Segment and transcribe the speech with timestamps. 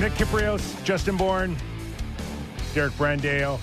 [0.00, 1.56] Nick Kypreos, Justin Bourne,
[2.74, 3.60] Derek Brandale,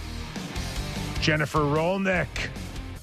[1.20, 2.28] Jennifer Rolnick.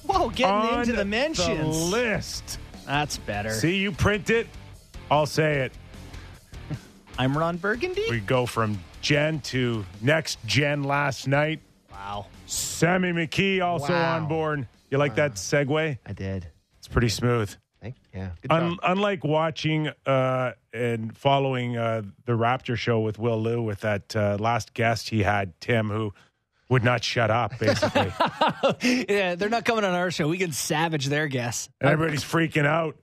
[0.05, 1.91] Whoa, getting into the mentions.
[1.91, 2.57] list.
[2.87, 3.51] That's better.
[3.51, 4.47] See, you print it,
[5.11, 5.73] I'll say it.
[7.19, 8.05] I'm Ron Burgundy.
[8.09, 11.59] We go from Jen to next gen last night.
[11.91, 12.25] wow.
[12.47, 14.15] Sammy McKee also Wow.
[14.15, 14.67] on board.
[14.89, 15.99] You like that uh, segue?
[16.03, 16.47] I did.
[16.79, 17.53] It's pretty smooth.
[18.13, 18.55] Thank yeah.
[18.55, 24.15] Un- unlike watching uh, and following uh, the Raptor show with Will Lou with that
[24.15, 26.13] uh, last guest he had, Tim, who
[26.69, 28.11] would not shut up, basically.
[28.81, 30.27] Yeah, they're not coming on our show.
[30.27, 31.69] We can savage their guess.
[31.81, 32.95] and everybody's freaking out.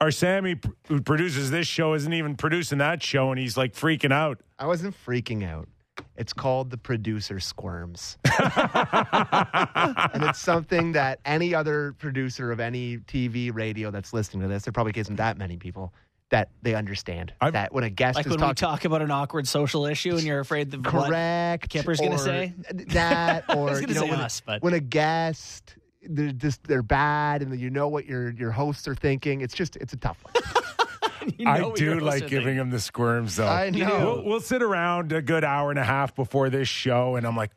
[0.00, 0.56] Our Sammy,
[0.88, 4.40] who produces this show, isn't even producing that show, and he's like freaking out.
[4.58, 5.68] I wasn't freaking out.
[6.16, 8.18] It's called the producer squirms.
[8.24, 14.64] and it's something that any other producer of any TV, radio that's listening to this,
[14.64, 15.92] there probably isn't that many people
[16.30, 19.02] that they understand I've- that when a guest Like is when we talking talk about
[19.02, 22.54] an awkward social issue and you're afraid that what- correct, Kipper's gonna say?
[22.88, 26.82] that, or gonna you know, say when, us, but- when a guest they're just they're
[26.82, 29.40] bad and you know what your your hosts are thinking.
[29.40, 30.34] It's just it's a tough one.
[31.38, 32.56] you know I do like giving thinking.
[32.56, 33.46] him the squirms, though.
[33.46, 33.98] I know.
[33.98, 37.36] We'll, we'll sit around a good hour and a half before this show, and I'm
[37.36, 37.50] like,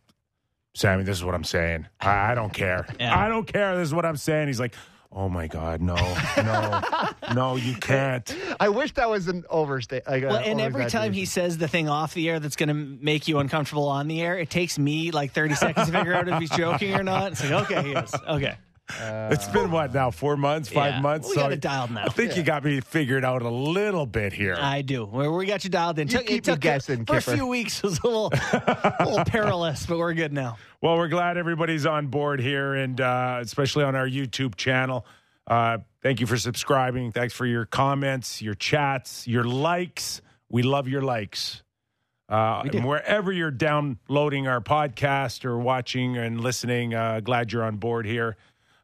[0.73, 1.87] Sammy, this is what I'm saying.
[1.99, 2.85] I, I don't care.
[2.99, 3.17] Yeah.
[3.17, 3.75] I don't care.
[3.77, 4.47] This is what I'm saying.
[4.47, 4.75] He's like,
[5.11, 5.95] oh my God, no,
[6.37, 6.81] no,
[7.33, 8.35] no, you can't.
[8.59, 10.03] I wish that was an overstate.
[10.07, 12.75] Like Well, and every time he says the thing off the air that's going to
[12.75, 16.27] make you uncomfortable on the air, it takes me like 30 seconds to figure out
[16.27, 17.31] if he's joking or not.
[17.31, 18.13] It's like, okay, he is.
[18.27, 18.55] Okay.
[19.30, 20.11] It's been what now?
[20.11, 21.27] Four months, five Yeah, month.
[21.27, 22.05] we got it dialed now.
[22.05, 24.55] I think you got me figured out a little bit here.
[24.59, 25.05] I do.
[25.05, 26.07] We, we got you dialed in.
[26.07, 27.38] You Took- keep it took me guessing, First Kipper.
[27.38, 30.58] few weeks was a little, a little perilous, but we're good now.
[30.81, 35.05] Well, we're glad everybody's on board here, and uh, especially on our YouTube channel.
[35.45, 37.11] Uh, thank you for subscribing.
[37.11, 40.21] Thanks for your comments, your chats, your likes.
[40.49, 41.61] We love your likes.
[42.30, 47.77] Uh, and wherever you're downloading our podcast or watching and listening, uh, glad you're on
[47.77, 48.36] board here.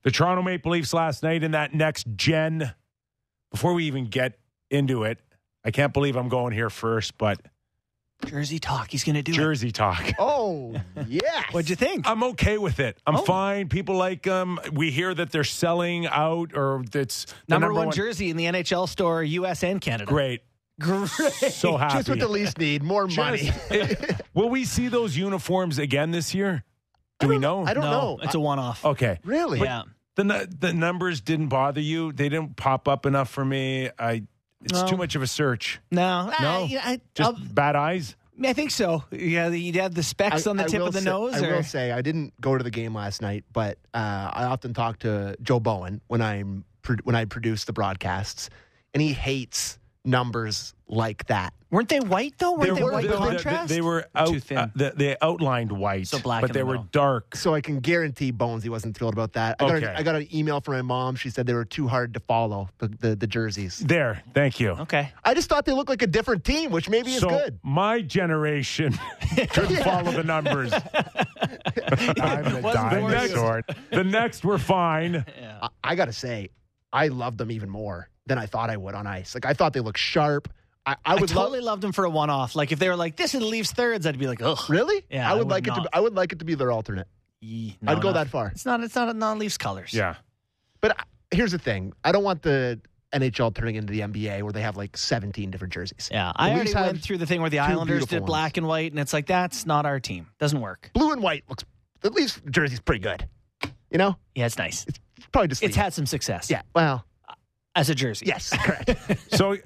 [0.04, 2.74] The Toronto Maple Leafs last night in that next gen.
[3.52, 4.38] Before we even get
[4.70, 5.20] into it,
[5.64, 7.40] I can't believe I'm going here first, but
[8.26, 8.90] Jersey talk.
[8.90, 9.36] He's going to do it.
[9.36, 10.02] Jersey talk.
[10.20, 10.76] Oh
[11.08, 11.46] yes.
[11.52, 12.08] What'd you think?
[12.08, 12.98] I'm okay with it.
[13.06, 13.22] I'm Oh.
[13.22, 13.70] fine.
[13.70, 14.60] People like them.
[14.72, 18.88] We hear that they're selling out, or that's the number, one, jersey in the NHL
[18.90, 19.64] store, U.S.
[19.64, 20.06] and Canada.
[20.06, 20.42] Great.
[20.80, 21.08] Great.
[21.10, 21.96] So happy.
[21.98, 23.52] Just what the Leafs need more money.
[23.72, 26.64] Just- Will we see those uniforms again this year?
[27.24, 27.66] Do we know?
[27.66, 28.20] I don't no, know.
[28.22, 28.84] it's a one-off.
[28.86, 29.20] Okay.
[29.24, 29.60] really?
[29.60, 29.84] yeah.
[30.16, 32.12] The nu- the numbers didn't bother you.
[32.12, 33.90] They didn't pop up enough for me.
[33.98, 34.24] I.
[34.64, 34.88] It's No.
[34.88, 35.82] too much of a search.
[35.92, 36.34] No, No?
[36.40, 38.16] I, I, Just I'll- bad eyes.
[38.44, 39.04] I think so.
[39.12, 41.34] Yeah, you'd have the specs I- on the I tip of the say- nose.
[41.36, 44.74] I will say I didn't go to the game last night, but uh, I often
[44.74, 46.64] talk to Joe Bowen when I'm
[47.04, 48.50] when I produce the broadcasts,
[48.94, 51.54] and he hates numbers like that.
[51.74, 52.54] Weren't they white though?
[52.54, 53.70] Weren't they, were- white they- they- contrast?
[53.70, 54.28] They, were out.
[54.28, 54.58] Too thin.
[54.60, 56.88] uh, they, they outlined white, So black but they the were middle.
[56.92, 57.36] dark.
[57.36, 59.56] So I can guarantee Bones he wasn't thrilled about that.
[59.60, 59.86] I got, Okay.
[59.88, 61.16] an, I got an email from my mom.
[61.16, 63.80] She said they were too hard to follow the the, the jerseys.
[63.80, 64.22] There.
[64.36, 64.70] Thank you.
[64.82, 65.12] okay.
[65.24, 67.60] I just thought they looked like a different team, which maybe is so good.
[67.64, 68.94] my generation
[69.50, 70.72] couldn't follow the numbers.
[70.74, 73.62] I'm the Wasn't the next, you.
[73.98, 75.26] the next were fine.
[75.62, 76.50] I, I got to say,
[76.92, 79.34] I love them even more than I thought I would on ice.
[79.36, 80.48] Like I thought they looked sharp.
[80.86, 81.66] I, I I, would totally love.
[81.66, 82.56] loved them for a one-off.
[82.56, 85.06] Like if they were like, "This is the Leafs thirds," I'd be like, "Ugh." Really?
[85.10, 85.82] Yeah, I I would, would like it to.
[85.82, 87.08] Be, I would like it to be their alternate.
[87.42, 88.48] Yee, I'd go that far.
[88.48, 88.82] It's not.
[88.84, 89.94] It's not a non-Leafs colors.
[89.94, 90.16] Yeah.
[90.82, 92.82] But I, here's the thing: I don't want the
[93.14, 96.10] NHL turning into the NBA where they have like 17 different jerseys.
[96.12, 98.58] Yeah, The I Leafs already went through the thing where the Islanders did black ones.
[98.58, 100.28] and white, and it's like that's not our team.
[100.40, 100.90] Doesn't work.
[100.94, 101.64] Blue and white looks.
[102.02, 103.28] The Leafs jersey's pretty good.
[103.90, 104.86] You know, Yeah, it's nice.
[104.88, 105.00] it's
[105.32, 105.64] probably just.
[105.64, 106.50] It's had some success.
[106.50, 106.64] Yeah.
[106.76, 107.06] Well.
[107.76, 108.26] as a jersey.
[108.26, 108.50] Yes.
[108.58, 108.90] Correct.
[109.32, 109.58] So,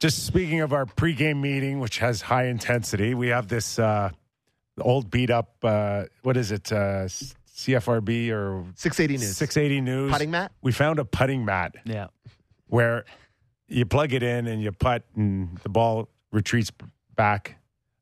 [0.00, 4.10] just speaking of our pregame meeting, which has high intensity, we have this uh,
[4.80, 5.54] old beat up.
[5.62, 6.70] Uh, what is it?
[6.72, 7.08] Uh,
[7.56, 9.36] CFRB or 680 news.
[9.36, 10.12] 680 News.
[10.12, 10.52] Putting mat.
[10.62, 12.08] We found a putting mat Yeah.
[12.66, 13.04] where
[13.68, 16.70] you plug it in and you putt, and the ball retreats
[17.14, 17.58] back.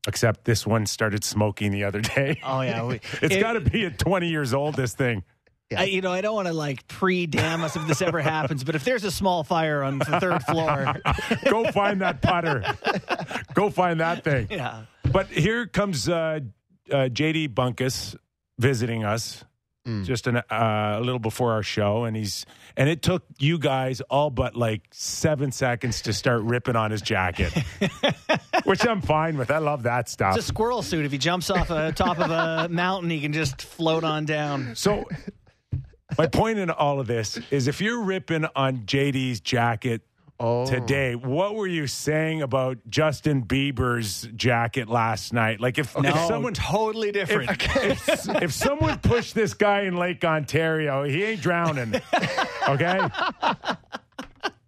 [0.07, 2.39] Except this one started smoking the other day.
[2.43, 2.83] Oh yeah.
[2.85, 4.75] We, It's it- got to be at 20 years old.
[4.75, 5.23] This thing.
[5.75, 8.75] I, you know, I don't want to like pre-damn us if this ever happens, but
[8.75, 10.95] if there's a small fire on the third floor,
[11.49, 12.63] Go find that putter.
[13.55, 14.47] Go find that thing.
[14.51, 16.41] yeah, But here comes uh,
[16.91, 18.15] uh, JD Bunkus
[18.59, 19.43] visiting us
[20.03, 22.43] just an, uh, a little before our show, and he's
[22.75, 27.03] and it took you guys all but like seven seconds to start ripping on his
[27.03, 27.53] jacket,
[28.63, 29.51] which I'm fine with.
[29.51, 30.37] I love that stuff.
[30.37, 31.05] it's a squirrel suit.
[31.05, 34.75] If he jumps off the top of a mountain, he can just float on down.
[34.75, 35.05] so
[36.17, 40.01] my point in all of this is if you're ripping on JD's jacket
[40.37, 40.65] Oh.
[40.65, 41.15] today.
[41.15, 45.61] What were you saying about Justin Bieber's jacket last night?
[45.61, 47.49] Like if, No, if someone totally different.
[47.51, 51.95] if, if someone pushed this guy in Lake Ontario, he ain't drowning.
[52.67, 52.99] Okay.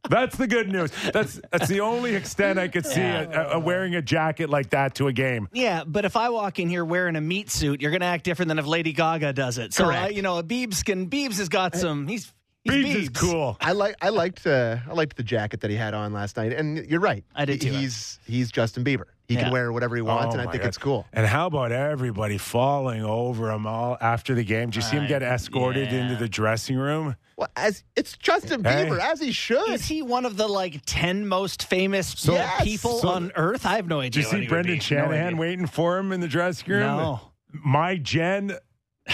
[0.09, 0.91] That's the good news.
[1.13, 4.95] That's that's the only extent I could see a, a, wearing a jacket like that
[4.95, 5.49] to a game.
[5.53, 8.23] Yeah, but if I walk in here wearing a meat suit, you're going to act
[8.23, 9.73] different than if Lady Gaga does it.
[9.73, 10.05] So, Correct.
[10.05, 12.07] uh, you know, Biebs can Biebs has got some.
[12.07, 12.33] He's,
[12.63, 13.57] he's Biebs is cool.
[13.61, 16.53] I like I liked uh, I liked the jacket that he had on last night,
[16.53, 17.23] and you're right.
[17.35, 17.71] I did too.
[17.71, 19.05] He's he's Justin Bieber.
[19.27, 19.43] He Yeah.
[19.43, 20.67] can wear whatever he wants, Oh and I think God.
[20.69, 21.05] it's cool.
[21.11, 24.69] And how about everybody falling over him all after the game?
[24.69, 26.03] Did you see him get escorted yeah.
[26.03, 27.17] into the dressing room?
[27.35, 28.85] Well, as it's Justin Hey.
[28.87, 29.69] Bieber, as he should.
[29.69, 32.63] Is he one of the like ten most famous Yes.
[32.63, 33.65] people So- on Earth?
[33.65, 34.23] I have no Did idea.
[34.23, 34.95] you see he would Brendan be.
[34.95, 36.79] No waiting for him in the dressing room?
[36.97, 37.19] No.
[37.51, 38.53] My Jen,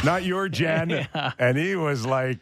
[0.03, 0.89] not your Jen.
[0.91, 1.31] Yeah.
[1.39, 2.39] And he was like,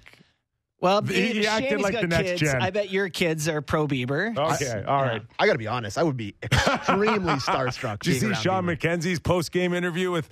[0.82, 2.62] Well, He- he acted like the next kids, gen.
[2.62, 4.36] I bet your kids are pro Bieber.
[4.38, 5.22] okay, all right.
[5.40, 5.98] I got to be honest.
[5.98, 8.00] I would be extremely starstruck.
[8.00, 8.78] Did you see Shawn Bieber.
[8.80, 10.28] McKenzie's post game interview with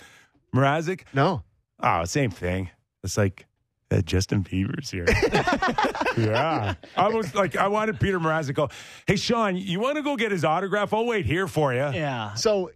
[0.56, 1.02] Mrazek?
[1.14, 1.44] No.
[1.80, 2.70] Oh, same thing.
[3.04, 3.46] It's like
[3.92, 5.06] uh, Justin Bieber's here.
[6.18, 6.74] yeah.
[6.98, 8.70] I was like, I wanted Peter Mrazek to go,
[9.08, 10.94] hey, Shawn, you want to go get his autograph?
[10.94, 11.80] I'll wait here for you.
[11.94, 12.34] Yeah.
[12.34, 12.72] So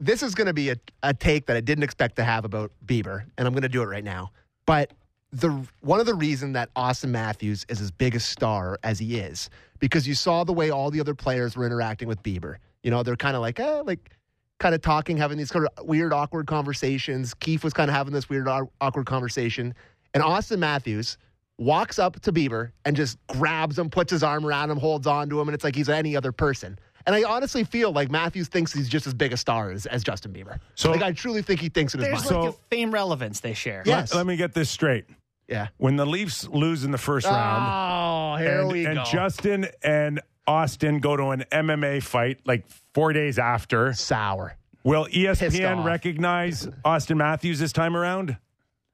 [0.00, 2.70] this is going to be a, a take that I didn't expect to have about
[2.84, 4.30] Bieber, and I'm going to do it right now.
[4.66, 4.92] But
[5.32, 9.18] the one of the reason that Auston Matthews is as big a star as he
[9.18, 12.56] is because you saw the way all the other players were interacting with Bieber.
[12.82, 14.10] You know, they're kind of like, eh, like
[14.58, 17.34] kind of talking, having these kind of weird, awkward conversations.
[17.34, 19.74] Keefe was kind of having this weird, awkward conversation,
[20.14, 21.18] and Auston Matthews
[21.58, 25.28] walks up to Bieber and just grabs him, puts his arm around him, holds on
[25.30, 26.78] to him, and it's like he's any other person.
[27.06, 30.02] And I honestly feel like Matthews thinks he's just as big a star as, as
[30.02, 30.58] Justin Bieber.
[30.74, 32.06] So- like I truly think he thinks it is.
[32.06, 32.44] There's mind.
[32.44, 33.82] like So- a fame relevance they share.
[33.86, 34.12] Yes.
[34.14, 35.04] Let me get this straight.
[35.48, 35.68] yeah.
[35.76, 39.04] When the Leafs lose in the first round, Oh, here and, we and go.
[39.04, 42.64] Justin and Auston go to an MMA fight like
[42.94, 44.56] four days after, sour.
[44.84, 48.36] will ESPN recognize Auston Matthews this time around?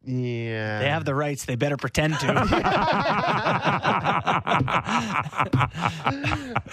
[0.04, 0.80] Yeah.
[0.80, 1.44] They have the rights.
[1.44, 2.26] They better pretend to.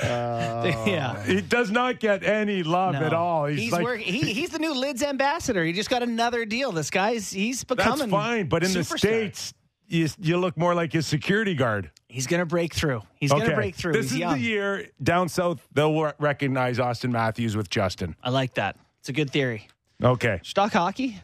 [0.04, 1.16] yeah.
[1.18, 1.22] Oh.
[1.26, 3.02] He does not get any love No.
[3.02, 3.46] at all.
[3.46, 5.64] He's, He's like, work- he, he's the new Lids ambassador.
[5.64, 6.72] He just got another deal.
[6.72, 9.54] This guy's he's that's becoming fine, but in the states,
[9.88, 11.92] you, you look more like his security guard.
[12.08, 13.02] he's gonna break through.
[13.16, 13.94] He's gonna break through.
[13.94, 14.34] This he's is young.
[14.34, 18.16] the year down south they'll recognize Auston Matthews with Justin.
[18.24, 18.78] I like that.
[19.00, 19.68] It's a good theory.
[20.04, 21.18] Okay, Stock hockey.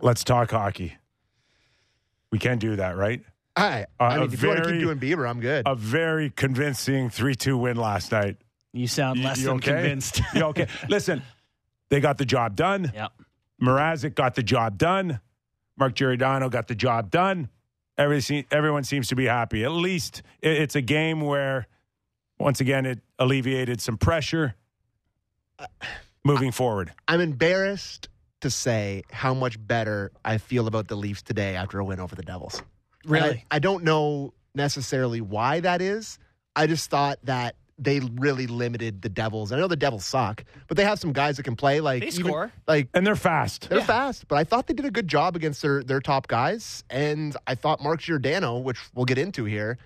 [0.00, 0.96] let's talk hockey.
[2.30, 3.22] We can't do that, right?
[3.56, 5.64] I, Uh, I a mean, if you want to very- keep doing Bieber, I'm good.
[5.66, 8.36] A very convincing 3 2 win last night.
[8.72, 9.72] You sound less you than okay?
[9.72, 10.20] convinced.
[10.34, 10.68] You okay?
[10.88, 11.22] Listen,
[11.88, 12.92] they got the job done.
[12.94, 13.10] yep.
[13.60, 15.20] Mrazek got the job done.
[15.76, 17.48] Mark Giordano got the job done.
[17.98, 19.64] Everything, everyone seems to be happy.
[19.64, 21.66] At least it- it's a game where,
[22.38, 24.54] once again, it alleviated some pressure
[26.24, 26.92] moving forward.
[27.08, 28.08] I'm embarrassed
[28.40, 32.14] to say how much better I feel about the Leafs today after a win over
[32.14, 32.62] the Devils.
[33.04, 33.44] Really?
[33.50, 36.18] I, I don't know necessarily why that is.
[36.56, 39.52] I just thought that they really limited the Devils.
[39.52, 41.80] I know the Devils suck, but they have some guys that can play.
[41.80, 42.52] Like They even- score.
[42.66, 43.68] like And they're fast.
[43.70, 43.84] they're Yeah.
[43.86, 44.28] fast.
[44.28, 47.54] But I thought they did a good job against their their top guys, and I
[47.54, 49.78] thought Mark Giordano, which we'll get into here.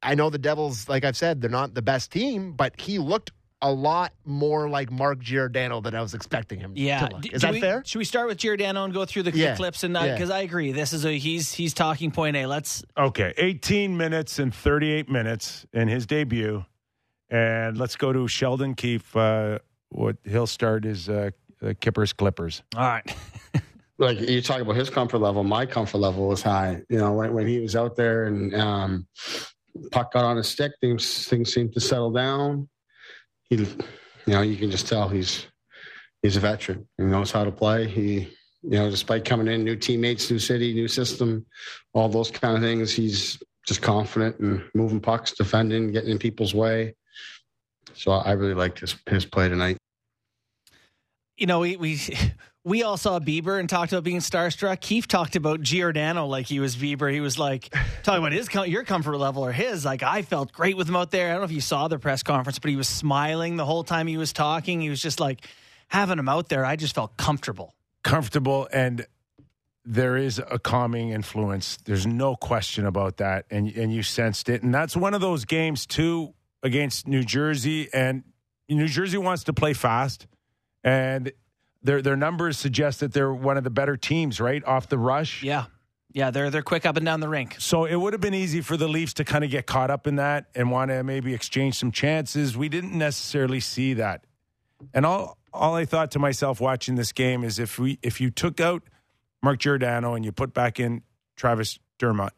[0.00, 3.32] I know the Devils, like I've said, they're not the best team, but he looked
[3.60, 6.72] a lot more like Mark Giordano than I was expecting him.
[6.76, 7.08] Yeah.
[7.08, 7.26] to look.
[7.26, 7.82] Is do that we- fair?
[7.84, 9.56] Should we start with Giordano and go through the, the Yeah.
[9.56, 10.12] clips and Yeah.
[10.12, 12.46] because I agree, this is a he's he's talking point A.
[12.46, 16.64] Let's Okay, 18 minutes and 38 minutes in his debut.
[17.30, 19.14] And let's go to Sheldon Keefe.
[19.14, 19.58] Uh,
[19.90, 21.30] what he'll start is uh,
[21.62, 22.62] uh, Kippers Clippers.
[22.76, 23.16] all right.
[23.98, 26.80] like you talk about his comfort level, my comfort level was high.
[26.88, 29.06] You know, when, when he was out there and um,
[29.90, 32.68] puck got on his stick, things things seemed to settle down.
[33.50, 33.66] He, you
[34.26, 35.46] know, you can just tell he's
[36.22, 36.86] he's a veteran.
[36.98, 37.88] He knows how to play.
[37.88, 41.46] He, you know, despite coming in, new teammates, new city, new system,
[41.94, 46.54] all those kind of things, he's just confident and moving pucks, defending, getting in people's
[46.54, 46.94] way.
[47.94, 49.78] So I really liked his his play tonight.
[51.38, 52.00] you know, we we
[52.64, 54.80] we all saw Bieber and talked about being starstruck.
[54.80, 57.12] Keefe talked about Giordano like he was Bieber.
[57.12, 59.84] He was like talking about his your comfort level or his.
[59.84, 61.28] Like I felt great with him out there.
[61.28, 63.84] I don't know if you saw the press conference, but he was smiling the whole
[63.84, 64.80] time he was talking.
[64.80, 65.46] He was just like
[65.88, 66.64] having him out there.
[66.64, 67.74] I just felt comfortable.
[68.02, 69.06] Comfortable, and
[69.84, 71.78] there is a calming influence.
[71.84, 73.46] There's no question about that.
[73.50, 74.62] And, and you sensed it.
[74.62, 77.88] And that's one of those games, too, against New Jersey.
[77.92, 78.22] And
[78.68, 80.26] New Jersey wants to play fast.
[80.84, 81.32] And
[81.82, 84.64] their, their numbers suggest that they're one of the better teams, right?
[84.64, 85.42] Off the rush.
[85.42, 85.66] Yeah,
[86.12, 87.56] Yeah, they're they're quick up and down the rink.
[87.58, 90.06] So it would have been easy for the Leafs to kind of get caught up
[90.06, 92.56] in that and want to maybe exchange some chances.
[92.56, 94.24] We didn't necessarily see that.
[94.94, 98.30] And all all I thought to myself watching this game is if we if you
[98.30, 98.82] took out
[99.42, 101.02] Mark Giordano and you put back in
[101.36, 102.32] Travis Dermott,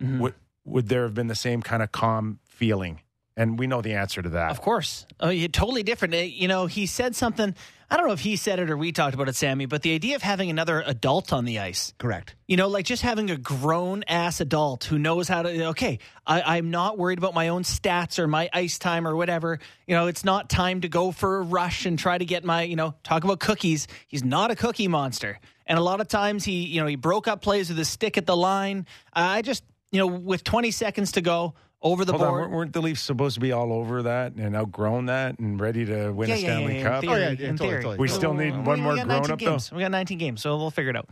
[0.00, 0.18] Mhm.
[0.20, 3.00] would would there have been the same kind of calm feeling?
[3.36, 4.50] And we know the answer to that.
[4.50, 5.06] Of course.
[5.20, 6.14] Oh, yeah, totally different.
[6.14, 7.54] Uh, You know, he said something.
[7.88, 9.94] I don't know if he said it or we talked about it, Sammy, but the
[9.94, 12.34] idea of having another adult on the ice, Correct.
[12.48, 16.56] you know, like just having a grown ass adult who knows how to, okay, I,
[16.56, 19.60] I'm not worried about my own stats or my ice time or whatever.
[19.86, 22.62] You know, it's not time to go for a rush and try to get my,
[22.62, 23.86] you know, talk about cookies.
[24.08, 25.38] He's not a cookie monster.
[25.64, 28.18] And a lot of times he, you know, he broke up plays with his stick
[28.18, 28.86] at the line.
[29.12, 29.62] I just,
[29.92, 31.54] you know, with 20 seconds to go
[31.92, 32.40] over the Hold on, board.
[32.42, 35.84] weren't- weren't the Leafs supposed to be all over that and outgrown that and ready
[35.86, 37.00] to win a Stanley in Cup?
[37.00, 39.62] theory, Oh, yeah, yeah, totally, totally, We still need one we more got 19 grown-up,
[39.70, 39.76] though?
[39.76, 41.08] We got 19 games, so we'll figure it out.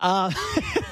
[0.00, 0.30] Uh,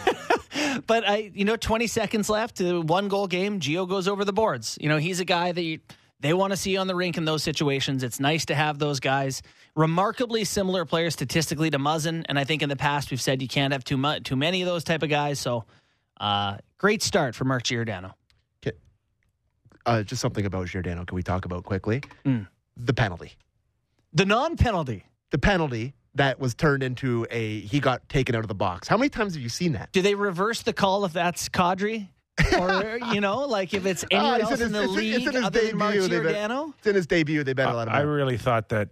[0.87, 3.61] but I, you know, 20 seconds left, uh, one goal game.
[3.61, 4.77] Gio goes over the boards.
[4.81, 5.79] You know, he's a guy that you,
[6.21, 8.03] they want to see on the rink in those situations.
[8.03, 9.43] It's nice to have those guys.
[9.75, 13.49] Remarkably similar players statistically to Muzzin, and I think in the past we've said you
[13.49, 15.39] can't have too much, too many of those type of guys.
[15.39, 15.65] So,
[16.19, 18.15] uh, great start for Mark Giordano.
[19.87, 21.05] Uh, just something about Giordano.
[21.05, 22.03] Can we talk about quickly?
[22.25, 22.47] Mm.
[22.77, 23.33] The penalty.
[24.13, 25.05] The non-penalty.
[25.31, 28.89] The penalty that was turned into a he got taken out of the box.
[28.89, 29.93] How many times have you seen that?
[29.93, 32.09] Do they reverse the call if that's Kadri?
[32.59, 35.15] or you know, like if it's anyone Ah, it's else in in, the it's league
[35.15, 36.75] it's in his other than Mark debut, they've Giordano?
[36.79, 37.45] It's in his debut.
[37.45, 38.07] They better let him I out.
[38.07, 38.89] really thought that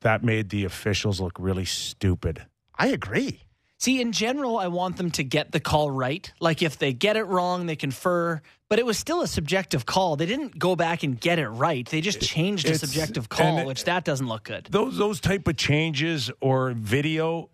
[0.00, 2.44] that made the officials look really stupid.
[2.74, 3.40] I agree.
[3.78, 6.32] See, in general, I want them to get the call right.
[6.40, 8.40] Like if they get it wrong, they confer.
[8.68, 10.16] But it was still a subjective call.
[10.16, 11.86] They didn't go back and get it right.
[11.88, 14.66] They just changed it's, a subjective call, it- which that doesn't look good.
[14.70, 17.50] Those those type of changes or video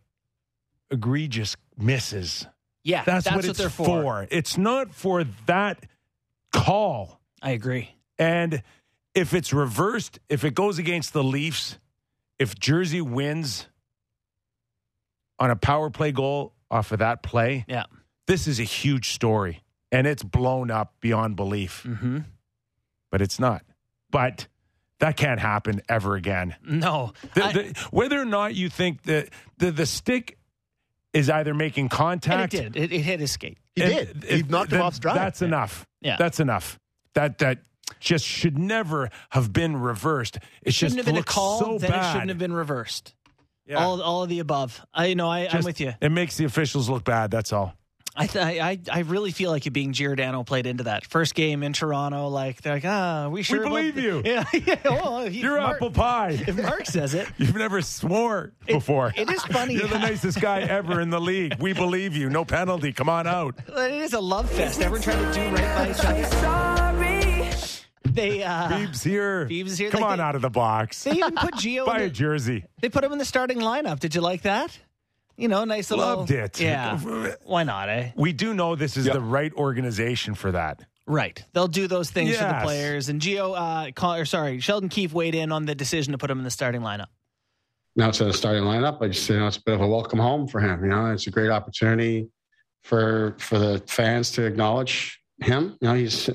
[0.90, 2.46] egregious misses.
[2.84, 4.26] Yeah, That's, that's, what, it's they're for.
[4.30, 5.84] It's not for that
[6.52, 7.20] call.
[7.40, 7.94] I agree.
[8.18, 8.62] And
[9.14, 11.78] if it's reversed, if it goes against the Leafs,
[12.38, 13.68] if Jersey wins
[15.38, 17.84] on a power play goal off of that play, Yeah.
[18.26, 19.61] this is a huge story.
[19.92, 22.20] And it's blown up beyond belief, hmm
[23.10, 23.62] but it's not.
[24.10, 24.48] But
[25.00, 26.56] that can't happen ever again.
[26.66, 27.12] No.
[27.34, 30.38] The- I- the- whether or not you think that the, the stick
[31.12, 32.74] is either making and it did.
[32.76, 33.58] It, it hit his skate.
[33.74, 34.24] He and did.
[34.24, 35.16] He if- knocked him then off stride.
[35.18, 35.86] That's enough.
[36.00, 36.16] Yeah.
[36.18, 36.78] That's enough.
[37.14, 37.58] That that
[38.00, 40.38] just should never have been reversed.
[40.62, 41.58] It shouldn't just have been a call.
[41.60, 42.00] so then bad.
[42.08, 43.14] it shouldn't have been reversed.
[43.66, 43.84] Yeah.
[43.84, 44.80] All, all of the above.
[44.94, 45.28] I know.
[45.28, 45.92] I, I'm with you.
[46.00, 47.30] It makes the officials look bad.
[47.30, 47.74] That's all.
[48.14, 51.62] I, th- I I really feel like it being Giordano played into that first game
[51.62, 52.28] in Toronto.
[52.28, 54.22] Like they're like, ah, we sure about believe the-" you.
[54.24, 54.76] Yeah, yeah.
[54.84, 56.30] Well, if You're Mark, apple pie.
[56.46, 59.12] If Mark says it, You've never swore before.
[59.16, 59.74] it is funny.
[59.74, 61.54] You're the nicest guy ever in the league.
[61.58, 62.28] We believe you.
[62.28, 62.92] No penalty.
[62.92, 63.54] Come on out.
[63.66, 64.80] it is a love fest.
[64.82, 66.24] Everyone trying to do right by each other.
[66.36, 67.50] Sorry.
[68.04, 69.46] They uh, Beebs here.
[69.46, 69.90] Beebs here.
[69.90, 71.04] Come Like on they- out of the box.
[71.04, 71.86] they even put Gio.
[71.86, 72.64] Buy in a the, jersey.
[72.82, 74.00] they put him in the starting lineup.
[74.00, 74.78] Did you like that?
[75.42, 76.04] You know, nice little.
[76.04, 76.60] Loved it.
[76.60, 76.96] Yeah.
[77.42, 77.88] Why not?
[77.88, 78.12] Eh.
[78.14, 79.14] We do know this is Yeah.
[79.14, 80.84] the right organization for that.
[81.04, 81.44] Right.
[81.52, 82.62] They'll do those things for the Yes.
[82.64, 83.08] players.
[83.08, 83.54] And Gio,
[83.88, 86.44] uh, call, or sorry, Sheldon Keefe weighed in on the decision to put him in
[86.44, 87.08] the starting lineup.
[87.96, 89.02] now it's in the starting lineup.
[89.02, 90.82] I just you know it's a bit of a welcome home for him.
[90.84, 92.28] You know, it's a great opportunity
[92.84, 95.76] for for the fans to acknowledge him.
[95.80, 96.30] You know, he's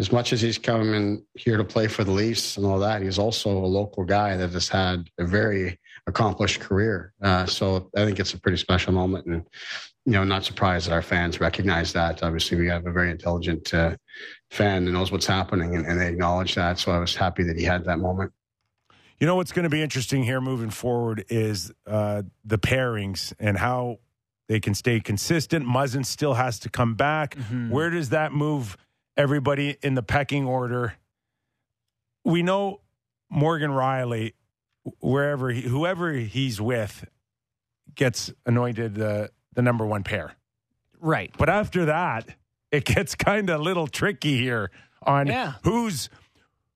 [0.00, 3.02] as much as he's coming here to play for the Leafs and all that.
[3.02, 5.78] He's also a local guy that has had a very
[6.08, 7.12] accomplished career.
[7.22, 9.44] Uh, so I think it's a pretty special moment, and
[10.04, 12.22] you know, not surprised that our fans recognize that.
[12.22, 13.94] Obviously, we have a very intelligent uh,
[14.50, 16.78] fan that knows what's happening, and, and they acknowledge that.
[16.78, 18.32] So I was happy that he had that moment.
[19.20, 23.58] You know what's going to be interesting here moving forward is uh, the pairings and
[23.58, 23.98] how
[24.48, 25.66] they can stay consistent.
[25.66, 27.34] Muzzin still has to come back.
[27.34, 27.70] Mhm.
[27.70, 28.76] Where does that move
[29.16, 30.94] everybody in the pecking order?
[32.24, 32.80] We know
[33.28, 34.32] Morgan Rielly,
[35.00, 37.04] wherever he, whoever he's with,
[37.94, 40.34] gets anointed the the number one pair.
[41.00, 41.32] Right.
[41.36, 42.36] But after that,
[42.70, 44.70] it gets kind of a little tricky here
[45.02, 45.54] on Yeah.
[45.64, 46.08] who's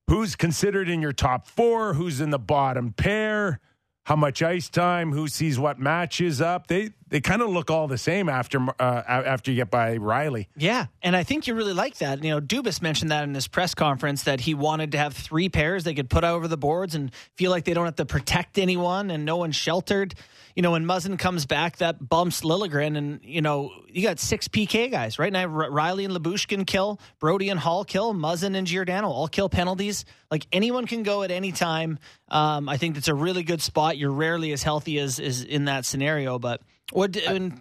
[0.09, 3.61] who's considered in your top four, who's in the bottom pair,
[4.05, 6.67] how much ice time, who sees what matches up.
[6.67, 10.47] They they kind of look all the same after uh, after you get by Rielly.
[10.57, 12.25] Yeah, and I think you really like that.
[12.25, 15.51] You know, Dubas mentioned that in his press conference that he wanted to have three
[15.51, 18.57] pairs they could put over the boards and feel like they don't have to protect
[18.57, 20.15] anyone and no one's sheltered.
[20.57, 24.49] You know, when Muzzin comes back, that bumps Liljegren, and you know you got six
[24.49, 25.43] PK guys right now.
[25.43, 30.07] R- Rielly and Lyubushkin kill, Brodie and Holl kill, Muzzin and Giordano all kill penalties.
[30.31, 31.99] Like anyone can go at any time.
[32.29, 33.99] Um, I think it's a really good spot.
[33.99, 36.63] You're rarely as healthy as is in that scenario, but
[36.93, 37.61] what and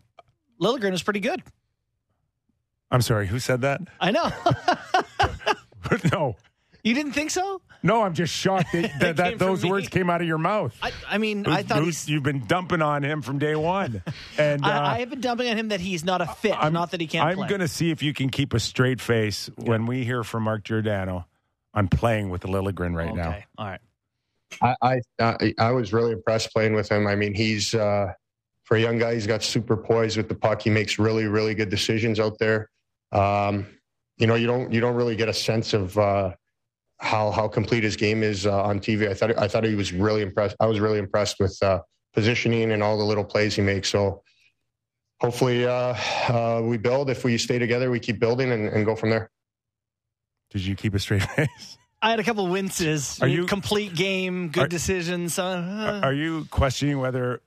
[0.62, 1.42] Liljegren is pretty good.
[2.90, 3.82] I'm sorry, who said that?
[4.00, 4.32] I know.
[6.12, 6.36] no.
[6.84, 7.62] you didn't think so?
[7.84, 9.70] No, I'm just shocked that, that, that from those me.
[9.72, 10.76] words came out of your mouth.
[10.84, 12.10] I, I mean, I thought Who's- he's.
[12.10, 14.04] you've been dumping on him from day one,
[14.38, 16.74] and uh, I, I have been dumping on him that he's not a fit, I'm
[16.74, 17.48] not that he can't I'm play.
[17.48, 20.64] going to see if you can keep a straight face when we hear from Mark
[20.64, 21.26] Giordano.
[21.74, 23.30] I'm playing with Liljegren right now.
[23.30, 23.80] Okay, all right.
[24.62, 27.08] I I, I I was really impressed playing with him.
[27.08, 28.12] I mean, he's uh,
[28.72, 30.62] for a young guy, he's got super poise with the puck.
[30.62, 32.70] He makes really really good decisions out there.
[33.12, 33.68] Um,
[34.18, 36.32] you know, you don't you don't really get a sense of uh,
[36.98, 39.10] how how complete his game is uh, on TV.
[39.10, 40.56] I thought I thought he was really impressed.
[40.62, 41.82] I was really impressed with uh,
[42.14, 43.90] positioning and all the little plays he makes.
[43.90, 44.24] So
[45.20, 45.94] hopefully uh,
[46.30, 47.10] uh, we build.
[47.10, 49.30] If we stay together, we keep building and, and go from there.
[50.52, 51.78] Did you keep a straight face?
[52.02, 53.22] I had a couple winces.
[53.22, 55.38] Are you- complete game, good Are- decisions?
[55.38, 57.42] Uh, Are you questioning whether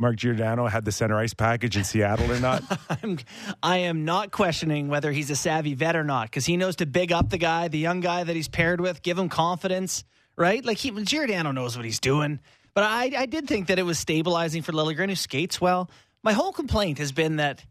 [0.00, 2.62] Mark Giordano had the center ice package in Seattle or not?
[3.02, 3.18] I'm,
[3.62, 6.86] I am not questioning whether he's a savvy vet or not because he knows to
[6.86, 10.04] big up the guy, the young guy that he's paired with, give him confidence,
[10.36, 10.64] right?
[10.64, 12.38] Like he, Giordano knows what he's doing.
[12.74, 15.90] But I, I did think that it was stabilizing for Liljegren, who skates well.
[16.22, 17.64] My whole complaint has been that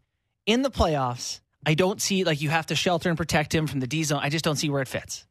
[0.44, 3.80] in the playoffs, I don't see like you have to shelter and protect him from
[3.80, 4.20] the D zone.
[4.22, 5.26] I just don't see where it fits.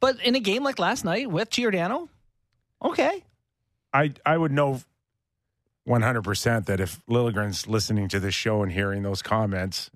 [0.00, 2.08] But in a game like last night with Giordano,
[2.82, 3.22] okay,
[3.92, 4.80] I I would know
[5.88, 9.90] 100% that if Liljegren's listening to this show and hearing those comments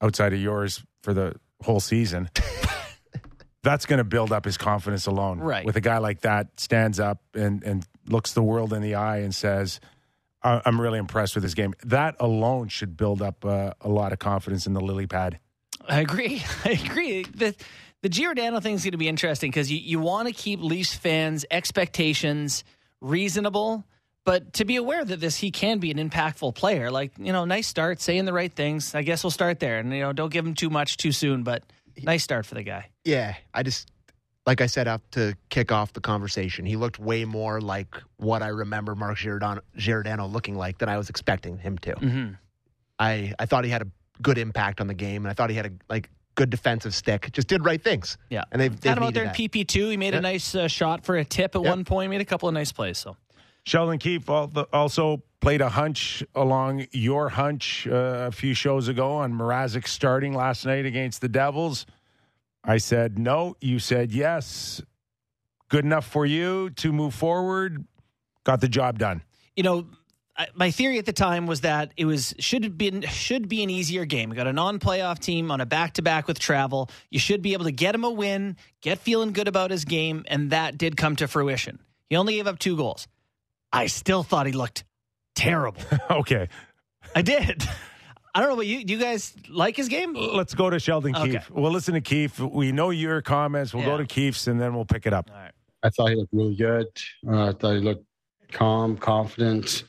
[0.00, 2.30] outside of yours for the whole season,
[3.62, 5.38] that's going to build up his confidence alone.
[5.40, 5.64] Right.
[5.64, 9.18] With a guy like that stands up and, and looks the world in the eye
[9.18, 9.80] and says,
[10.42, 11.74] "I- I'm really impressed with this game.
[11.84, 15.40] That alone should build up uh, a lot of confidence in the lily pad.
[15.88, 16.42] I agree.
[16.64, 17.24] I agree.
[17.24, 17.54] The
[18.02, 20.94] the Giordano thing is going to be interesting because you, you want to keep Leafs
[20.94, 22.62] fans' expectations
[23.00, 23.82] reasonable,
[24.24, 26.90] but to be aware that this he can be an impactful player.
[26.90, 28.94] Like you know, nice start, saying the right things.
[28.94, 31.42] I guess we'll start there, and you know, don't give him too much too soon.
[31.42, 31.62] But
[32.02, 32.90] nice start for the guy.
[33.04, 33.88] Yeah, I just
[34.46, 36.66] like I said up to kick off the conversation.
[36.66, 40.96] He looked way more like what I remember Mark Giordano, Giordano looking like than I
[40.98, 41.94] was expecting him to.
[41.94, 42.32] Mm-hmm.
[42.98, 43.86] I I thought he had a
[44.22, 47.30] good impact on the game, and I thought he had a like good defensive stick.
[47.32, 48.16] Just did right things.
[48.30, 49.30] Yeah, and they've, they've had him out there in.
[49.30, 49.88] PP two.
[49.88, 51.68] He made a nice uh, shot for a tip at Yep.
[51.70, 52.10] one point.
[52.10, 52.98] Made a couple of nice plays.
[52.98, 53.16] So
[53.66, 59.32] Sheldon Keefe also played a hunch along your hunch uh, a few shows ago on
[59.32, 61.86] Mrazek starting last night against the Devils.
[62.62, 63.56] I said no.
[63.60, 64.82] You said yes.
[65.68, 67.84] Good enough for you to move forward.
[68.44, 69.22] Got the job done.
[69.56, 69.86] you know,
[70.36, 73.62] I, my theory at the time was that it was should have been should be
[73.62, 74.30] an easier game.
[74.30, 76.90] We got a non-playoff team on a back-to-back with travel.
[77.08, 80.24] You should be able to get him a win, get feeling good about his game,
[80.26, 81.78] and that did come to fruition.
[82.10, 83.06] He only gave up two goals.
[83.74, 84.84] I still thought he looked
[85.34, 85.82] terrible.
[86.10, 86.48] okay,
[87.14, 87.64] I did.
[88.34, 88.84] I don't know about you.
[88.84, 90.14] Do you guys like his game?
[90.14, 91.32] let's go to Sheldon Okay.
[91.32, 91.50] Keefe.
[91.50, 92.38] We'll listen to Keefe.
[92.40, 93.74] We know your comments.
[93.74, 93.90] We'll Yeah.
[93.90, 95.28] go to Keefe's and then we'll pick it up.
[95.30, 95.52] All right.
[95.82, 96.86] I thought he looked really good.
[97.28, 98.04] Uh, I thought he looked
[98.52, 99.84] calm, confident,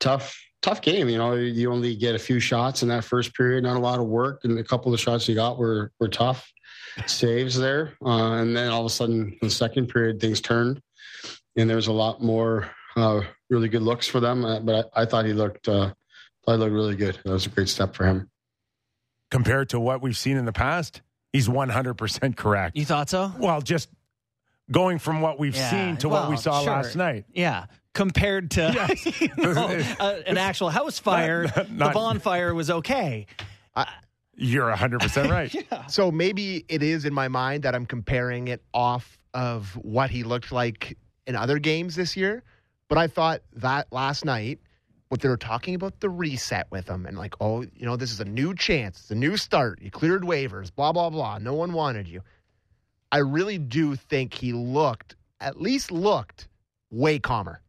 [0.00, 1.08] tough, tough game.
[1.08, 3.98] You know, you only get a few shots in that first period, not a lot
[4.00, 6.50] of work, and a couple of the shots you got were were tough
[7.06, 7.94] saves there.
[8.04, 10.80] Uh, and then all of a sudden, in the second period, things turned,
[11.56, 14.44] and there was a lot more uh, really good looks for them.
[14.44, 15.92] Uh, but I, I thought he looked, uh,
[16.44, 17.18] thought he looked really good.
[17.24, 18.30] That was a great step for him.
[19.30, 21.00] Compared to what we've seen in the past,
[21.32, 22.76] he's 100% correct.
[22.76, 23.32] You thought so?
[23.38, 23.88] Well, just
[24.70, 26.72] going from what we've Yeah, seen to what we saw sure.
[26.72, 27.24] last night.
[27.32, 27.66] Yeah.
[27.94, 29.52] Compared to you know,
[30.00, 33.26] uh, an actual house fire, Not- the bonfire was okay.
[34.36, 35.54] You're 100% right.
[35.90, 40.24] So maybe it is in my mind that I'm comparing it off of what he
[40.24, 42.42] looked like in other games this year.
[42.94, 44.60] But I thought that last night,
[45.08, 48.12] what they were talking about the reset with him and like, oh, you know, this
[48.12, 49.82] is a new chance, it's a new start.
[49.82, 51.38] You cleared waivers, blah, blah, blah.
[51.38, 52.20] No one wanted you.
[53.10, 56.46] I really do think he looked, at least looked,
[56.92, 57.60] way calmer.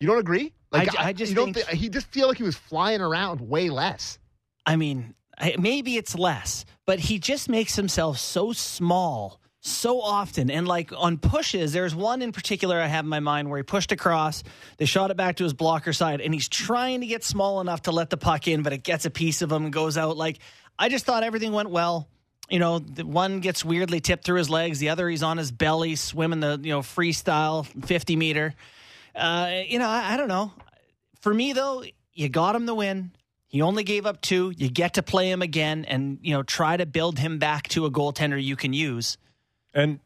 [0.00, 0.54] You don't agree?
[0.72, 3.42] I ju- I just don't think- thi- he just feel like he was flying around
[3.42, 4.18] way less.
[4.64, 5.14] I mean,
[5.58, 10.50] maybe it's less, but he just makes himself so small so often.
[10.50, 13.62] And like on pushes, there's one in particular I have in my mind where he
[13.62, 14.42] pushed across,
[14.76, 17.82] they shot it back to his blocker side, and he's trying to get small enough
[17.82, 20.16] to let the puck in, but it gets a piece of him and goes out.
[20.16, 20.38] Like,
[20.78, 22.08] I just thought everything went well.
[22.50, 25.96] You know, one gets weirdly tipped through his legs, the other he's on his belly
[25.96, 28.54] swimming the, you know, freestyle 50 meter.
[29.14, 30.52] Uh, you know, I, I don't know.
[31.22, 33.12] For me, though, you got him the win.
[33.46, 34.52] He only gave up two.
[34.54, 37.86] You get to play him again and, you know, try to build him back to
[37.86, 39.16] a goaltender you can use.
[39.74, 39.98] And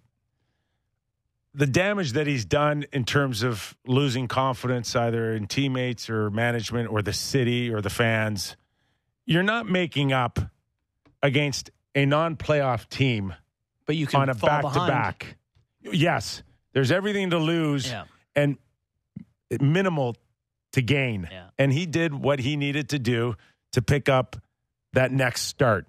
[1.54, 6.90] the damage that he's done in terms of losing confidence, either in teammates or management
[6.90, 8.57] or the city or the fans,
[9.26, 10.38] you're not making up
[11.22, 13.35] against a non-playoff team
[13.87, 14.88] But you can on a fall back to behind.
[14.92, 15.37] back.
[15.83, 18.04] Yes, there's everything to lose Yeah.
[18.37, 18.57] and
[19.61, 20.16] minimal
[20.72, 21.28] to gain.
[21.31, 21.48] Yeah.
[21.59, 23.35] And he did what he needed to do
[23.72, 24.37] to pick up
[24.92, 25.88] that next start,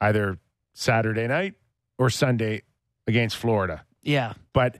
[0.00, 0.38] either
[0.72, 1.54] Saturday night
[1.98, 2.62] or Sunday
[3.06, 3.84] against Florida.
[4.02, 4.34] Yeah.
[4.52, 4.78] But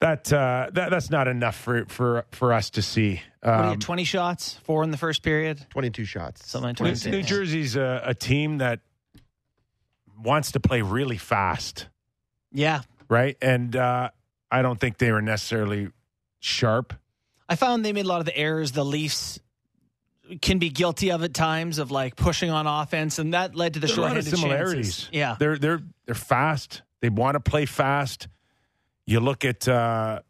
[0.00, 3.22] that uh, that that's not enough for for for us to see.
[3.42, 5.64] What do you Um, 20 shots, four in the first period?
[5.70, 6.48] 22 shots.
[6.48, 7.10] Something like New, 22.
[7.10, 7.22] New Yeah.
[7.22, 8.80] Jersey's a, a team that
[10.22, 11.88] wants to play really fast,
[12.52, 12.82] Yeah.
[13.08, 13.36] right?
[13.42, 14.10] And uh,
[14.50, 15.88] I don't think they were necessarily
[16.38, 16.94] sharp.
[17.48, 19.40] I found they made a lot of the errors the Leafs
[20.40, 23.80] can be guilty of at times of like pushing on offense, and that led to
[23.80, 23.98] the short.
[23.98, 24.86] A lot of similarities.
[24.96, 25.08] chances.
[25.12, 25.36] Yeah.
[25.38, 26.82] They're they're they're fast.
[27.00, 28.28] They want to play fast.
[29.06, 30.20] You look at uh,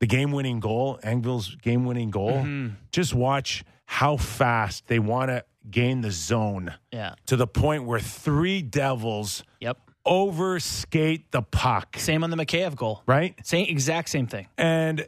[0.00, 2.32] the game-winning goal, Engvall's game-winning goal.
[2.42, 2.74] Mhm.
[2.92, 7.14] Just watch how fast they want to gain the zone Yeah.
[7.26, 9.78] to the point where three Devils Yep.
[10.06, 11.96] overskate the puck.
[11.98, 13.02] Same on the Mikheyev goal.
[13.06, 14.48] Right, Same exact same thing.
[14.58, 15.06] and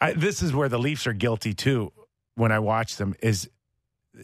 [0.00, 1.92] I, this is where the Leafs are guilty too.
[2.38, 3.50] When I watch them, is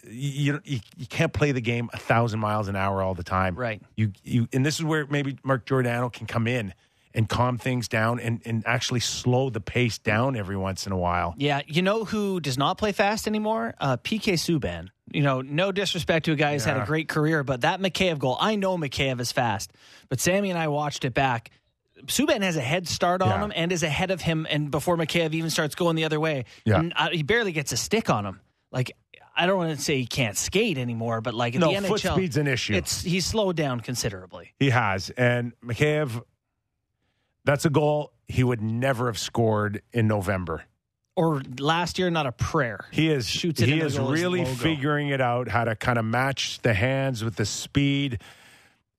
[0.09, 3.55] you you, you can't play the game a thousand miles an hour all the time.
[3.55, 3.83] Right.
[3.97, 6.75] You you and this is where maybe Mark Giordano can come in
[7.15, 10.97] and calm things down and, and actually slow the pace down every once in a
[10.97, 11.35] while.
[11.39, 11.61] Yeah.
[11.67, 13.75] You know who does not play fast anymore?
[13.79, 14.89] Uh, PK Subban.
[15.13, 18.19] You know, no disrespect to a guy who's had a great career, but that Mikheyev
[18.19, 19.73] goal, I know Mikheyev is fast,
[20.09, 21.51] but Sammy and I watched it back.
[22.07, 23.45] Subban has a head start on Yeah.
[23.45, 26.45] him and is ahead of him, and before Mikheyev even starts going the other way,
[26.65, 26.79] Yeah.
[26.81, 28.41] and uh, he barely gets a stick on him.
[28.73, 28.93] Like
[29.37, 31.89] I don't want to say he can't skate anymore, but like in No, the NHL,
[31.89, 32.75] foot speed's an issue.
[32.75, 34.53] It's he's slowed down considerably.
[34.61, 35.11] He has.
[35.11, 36.23] And Mikheyev,
[37.45, 40.65] that's a goal he would never have scored in November.
[41.17, 42.87] Or last year, not a prayer.
[42.91, 46.59] He is Shoots it he is really figuring it out how to kind of match
[46.63, 48.21] the hands with the speed.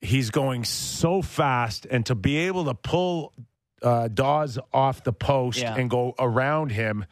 [0.06, 3.34] He's going so fast, and to be able to pull
[3.82, 5.76] uh, Daws off the post Yeah.
[5.76, 7.06] and go around him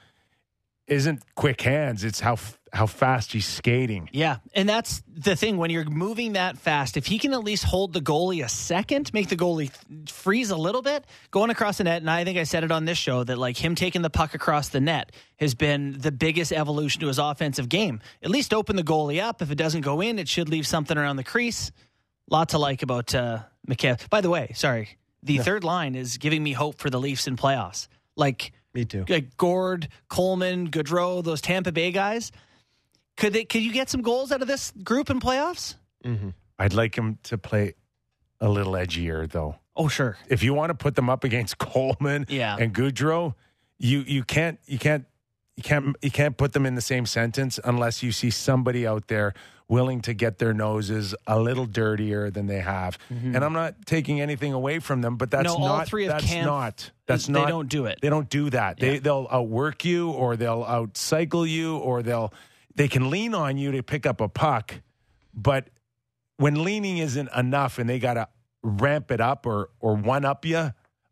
[0.87, 2.03] isn't quick hands.
[2.03, 2.37] It's how
[2.73, 4.09] how fast he's skating.
[4.11, 6.97] Yeah, and that's the thing when you're moving that fast.
[6.97, 9.69] If he can at least hold the goalie a second, make the goalie
[10.09, 12.01] freeze a little bit, going across the net.
[12.01, 14.33] And I think I said it on this show that like him taking the puck
[14.33, 18.01] across the net has been the biggest evolution to his offensive game.
[18.23, 19.41] At least open the goalie up.
[19.43, 21.71] If it doesn't go in, it should leave something around the crease.
[22.29, 24.09] Lot to like about uh, Mikheyev.
[24.09, 27.35] By the way, sorry, the third line is giving me hope for the Leafs in
[27.35, 27.87] playoffs.
[28.15, 29.05] Like Me too.
[29.09, 32.31] like Gourde, Coleman, Goodrow, those Tampa Bay guys.
[33.17, 33.45] Could they?
[33.45, 35.75] Could you get some goals out of this group in playoffs?
[36.03, 37.73] hmm I'd like him to play
[38.39, 39.55] a little edgier though.
[39.75, 40.17] Oh, sure.
[40.29, 42.55] If you want to put them up against Coleman Yeah.
[42.59, 43.33] and Goodrow,
[43.79, 45.05] you you can't you can't
[45.55, 49.07] you can't you can't put them in the same sentence unless you see somebody out
[49.07, 49.33] there
[49.67, 52.97] willing to get their noses a little dirtier than they have.
[53.09, 55.61] And I'm not taking anything away from them, but that's Mm-hmm.
[55.61, 57.99] No, all not three of that's Camp- not that's not they don't do it.
[58.01, 58.79] They don't do that.
[58.79, 62.33] They they'll outwork you or they'll outcycle you or they'll
[62.75, 64.81] they can lean on you to pick up a puck,
[65.33, 65.69] but
[66.37, 68.27] when leaning isn't enough and they got to
[68.63, 70.71] ramp it up or or one up you,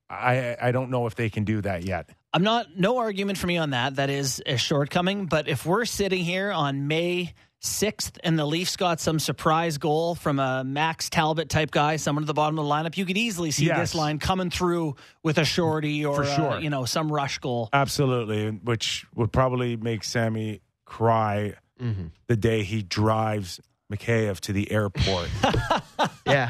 [0.09, 2.09] I I don't know if they can do that yet.
[2.33, 2.77] I'm not.
[2.77, 3.95] No argument for me on that.
[3.95, 5.25] That is a shortcoming.
[5.25, 7.33] But if we're sitting here on May.
[7.63, 12.23] Sixth, and the Leafs got some surprise goal from a Max Talbot type guy, someone
[12.23, 12.97] at the bottom of the lineup.
[12.97, 13.77] You could easily see Yes.
[13.77, 16.59] this line coming through with a shorty or For uh, sure.
[16.59, 17.69] you know some rush goal.
[17.71, 23.59] Absolutely, which would probably make Sammy cry hmm the day he drives
[23.93, 25.29] Mikheyev to the airport.
[26.25, 26.49] Yeah,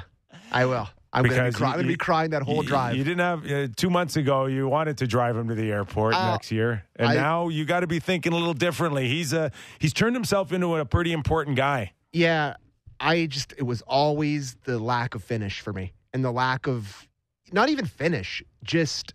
[0.49, 0.87] I will.
[1.13, 2.95] I'm going to cry- gonna be crying that whole You- drive.
[2.95, 4.45] You didn't have uh, two months ago.
[4.45, 7.65] You wanted to drive him to the airport Uh, next year, and I- now you
[7.65, 9.07] got to be thinking a little differently.
[9.09, 11.91] He's a he's turned himself into a pretty important guy.
[12.13, 12.55] Yeah,
[12.99, 17.07] I just it was always the lack of finish for me, and the lack of
[17.51, 19.13] not even finish, just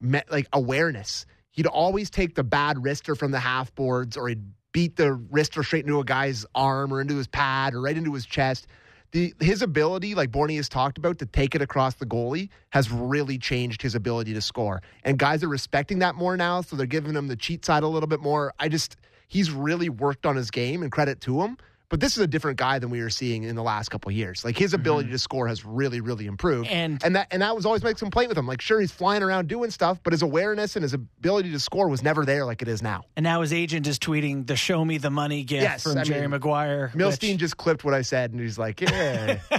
[0.00, 1.26] me, like awareness.
[1.50, 5.64] He'd always take the bad wrister from the half boards, or he'd beat the wrister
[5.64, 8.66] straight into a guy's arm or into his pad or right into his chest.
[9.12, 12.90] The, his ability, like Borny has talked about, to take it across the goalie has
[12.90, 14.82] really changed his ability to score.
[15.04, 17.88] And guys are respecting that more now, so they're giving him the cheat side a
[17.88, 18.54] little bit more.
[18.58, 18.96] I just,
[19.28, 21.58] he's really worked on his game, and credit to him.
[21.92, 24.16] But this is a different guy than we were seeing in the last couple of
[24.16, 24.46] years.
[24.46, 25.12] Like his ability mm-hmm.
[25.12, 26.70] to score has really, really improved.
[26.70, 28.46] And And that and that was always my complaint with him.
[28.46, 31.88] Like, sure, he's flying around doing stuff, but his awareness and his ability to score
[31.90, 33.02] was never there like it is now.
[33.14, 36.04] and now his agent is tweeting the "Show me the money" gift Yes, from I
[36.04, 36.90] Jerry mean, Maguire.
[36.94, 39.38] Milstein which- just clipped what I said, and he's like, "Yeah,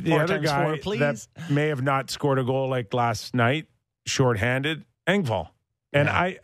[0.00, 1.00] The Four other guy four, please.
[1.00, 3.66] that may have not scored a goal like last night,
[4.06, 5.48] shorthanded, Engvall.
[5.92, 6.18] And Yeah.
[6.18, 6.38] I,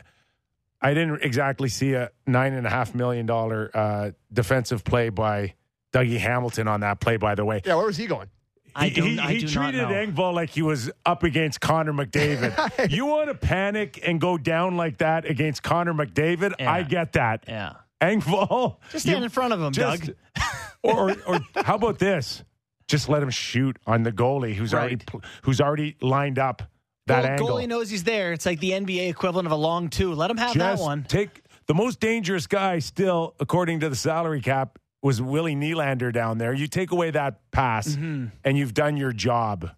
[0.83, 5.55] I didn't exactly see a nine and a half million dollar uh, defensive play by
[5.93, 7.17] Dougie Hamilton on that play.
[7.17, 8.29] By the way, Yeah, where was he going?
[8.75, 9.07] I he, don't.
[9.11, 9.81] he, I he do treated.
[9.89, 12.91] Engvall like he was up against Connor McDavid.
[12.91, 16.55] you want to panic and go down like that against Connor McDavid?
[16.59, 16.73] Yeah.
[16.73, 17.45] I get that.
[17.47, 17.75] Yeah.
[18.01, 20.17] Engvall, Just stand you- in front of him, just- Doug.
[20.83, 22.43] or, or or how about this?
[22.89, 25.07] Just let him shoot on the goalie who's already Right.
[25.07, 26.63] pl- who's already lined up
[27.07, 27.49] that well, angle.
[27.49, 28.33] goalie knows he's there.
[28.33, 30.13] It's like the NBA equivalent of a long two.
[30.15, 31.05] Let him have that one.
[31.05, 36.39] Take the most dangerous guy still, according to the salary cap, was Willie Nylander down
[36.39, 36.53] there.
[36.53, 38.27] You take away that pass, Mm-hmm.
[38.45, 39.71] and you've done your job.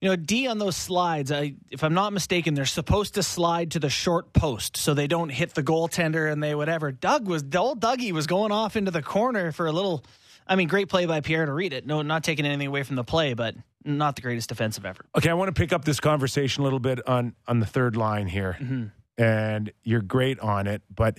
[0.00, 3.70] You know, D on those slides, I, if I'm not mistaken, they're supposed to slide
[3.70, 6.92] to the short post so they don't hit the goaltender and they whatever.
[6.92, 10.04] Doug was, the old Dougie was going off into the corner for a little.
[10.46, 11.86] I mean, great play by Pierre to read it.
[11.86, 13.54] No, not taking anything away from the play, but
[13.84, 15.06] not the greatest defensive effort.
[15.16, 17.96] Okay, I want to pick up this conversation a little bit on on the third
[17.96, 18.86] line here, mm-hmm.
[19.22, 21.18] and you're great on it, but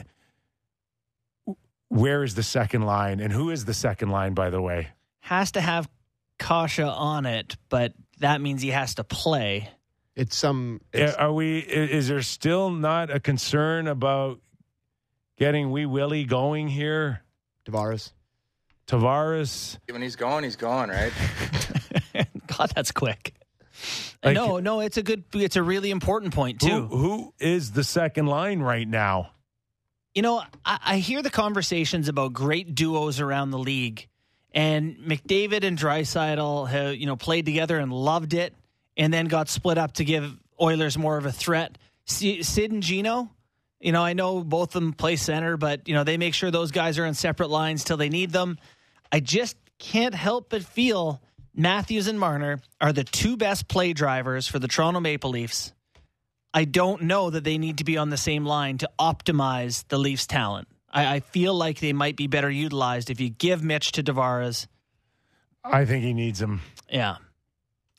[1.90, 4.90] where is the second line, and who is the second line, by the way?
[5.20, 5.90] Has to have
[6.40, 9.70] Kasha on it, but that means he has to play.
[10.16, 10.82] It's some.
[10.94, 11.60] It's, Are we?
[11.60, 14.40] Is there still not a concern about
[15.38, 17.22] getting Wee Willie going here?
[17.66, 18.12] Tavares.
[18.88, 19.78] Tavares.
[19.90, 21.12] When he's going, he's going, right?
[22.58, 23.34] God, that's quick.
[24.24, 26.88] Like- no, no, it's a good, it's a really important point too.
[26.88, 29.32] Who, who is the second line right now?
[30.14, 34.08] You know, I, I hear the conversations about great duos around the league,
[34.54, 38.54] and McDavid and Draisaitl have you know played together and loved it,
[38.96, 41.78] and then got split up to give Oilers more of a threat.
[42.06, 43.30] Si- Sid and Gino,
[43.82, 46.50] you know, I know both of them play center, but you know they make sure
[46.50, 48.58] those guys are on separate lines till they need them.
[49.12, 51.22] I just can't help but feel
[51.56, 55.74] Matthews and Marner are the two best play drivers for the Toronto Maple Leafs.
[56.54, 59.98] I don't know that they need to be on the same line to optimize the
[59.98, 60.68] Leafs' talent.
[60.92, 64.68] I, I feel like they might be better utilized if you give Mitch to Tavares.
[65.64, 66.62] I think he needs him.
[66.90, 67.18] Yeah.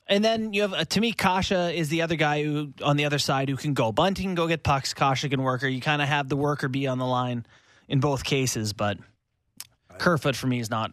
[0.07, 3.07] And then you have, uh, to me, Kasha is the other guy who, on the
[3.07, 3.91] other side, who can go.
[3.91, 4.95] Bunting can go get pucks.
[4.95, 5.67] Kasha can worker.
[5.67, 7.45] You kind of have the worker be on the line
[7.89, 8.99] in both cases, but
[9.99, 10.93] Kerfoot for me is not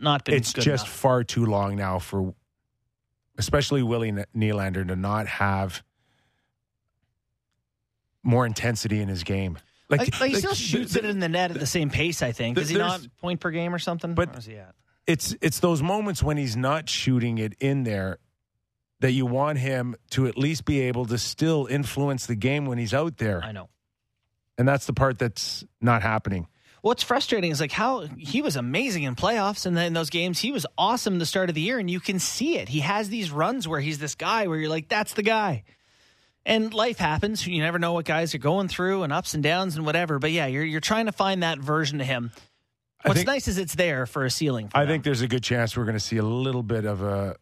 [0.00, 0.96] not been It's good just enough.
[0.96, 2.34] far too long now for,
[3.36, 5.82] especially Willie Nylander, to not have
[8.22, 9.58] more intensity in his game.
[9.88, 12.22] Like, like he still the- shoots the- it in the net at the same pace.
[12.22, 14.14] I think the- is he not point per game or something?
[14.14, 14.74] But- Where is he at?
[15.06, 18.18] it's it's those moments when he's not shooting it in there
[19.00, 22.76] that you want him to at least be able to still influence the game when
[22.76, 23.42] he's out there.
[23.42, 23.70] I know.
[24.58, 26.48] And that's the part that's not happening.
[26.82, 30.38] What's frustrating is like how he was amazing in playoffs and then in those games
[30.38, 32.68] he was awesome the start of the year and you can see it.
[32.68, 35.64] He has these runs where he's this guy where you're like that's the guy.
[36.46, 37.46] And life happens.
[37.46, 40.18] You never know what guys are going through and ups and downs and whatever.
[40.18, 42.30] But yeah, you're you're trying to find that version of him.
[43.02, 44.68] What's think- nice is it's there for a ceiling.
[44.68, 47.02] For I think there's a good chance we're going to see a little bit of
[47.02, 47.36] a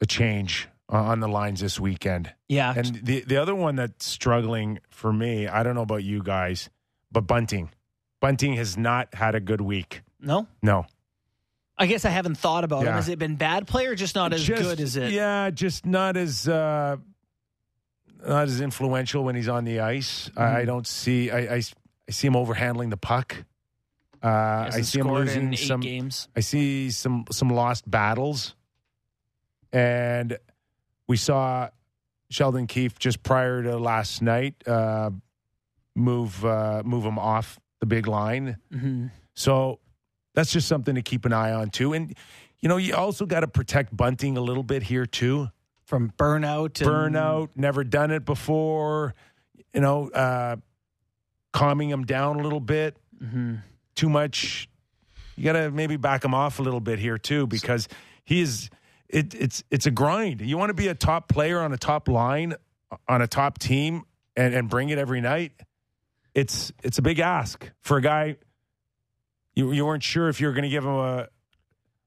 [0.00, 2.32] a change on the lines this weekend.
[2.48, 2.72] yeah.
[2.74, 6.70] And the the other one that's struggling for me, I don't know about you guys,
[7.12, 7.70] but Bunting.
[8.20, 10.02] Bunting has not had a good week.
[10.20, 10.86] no, No.
[11.80, 12.92] I guess I haven't thought about him.
[12.92, 15.12] Has it been bad play or just not as Just- good as it?
[15.12, 16.96] Yeah, just not as uh,
[18.26, 20.28] not as influential when he's on the ice.
[20.36, 20.56] I, Mm-hmm.
[20.56, 21.30] I don't see.
[21.30, 21.54] I, I
[22.08, 23.36] I see him overhandling the puck.
[24.20, 25.78] Uh, I see him losing some.
[25.80, 26.28] games.
[26.34, 28.56] I see some some lost battles,
[29.72, 30.36] and
[31.06, 31.68] we saw
[32.30, 35.10] Sheldon Keefe just prior to last night uh,
[35.94, 38.56] move uh, move him off the big line.
[38.72, 39.78] hmm So
[40.34, 41.92] that's just something to keep an eye on too.
[41.92, 42.14] And
[42.60, 45.48] you know, you also got to protect Bunting a little bit here too.
[45.84, 49.14] From burnout, and, Burnout, never done it before.
[49.72, 50.56] You know, uh,
[51.52, 52.96] calming him down a little bit.
[53.22, 53.62] Mhm.
[53.94, 54.68] Too much.
[55.36, 57.88] You got to maybe back him off a little bit here too, because
[58.24, 58.70] he is.
[59.08, 60.42] It, it's it's a grind.
[60.42, 62.54] You want to be a top player on a top line
[63.08, 64.02] on a top team
[64.36, 65.52] and, and bring it every night.
[66.34, 68.36] It's it's a big ask for a guy.
[69.54, 71.28] You you weren't sure if you were going to give him a,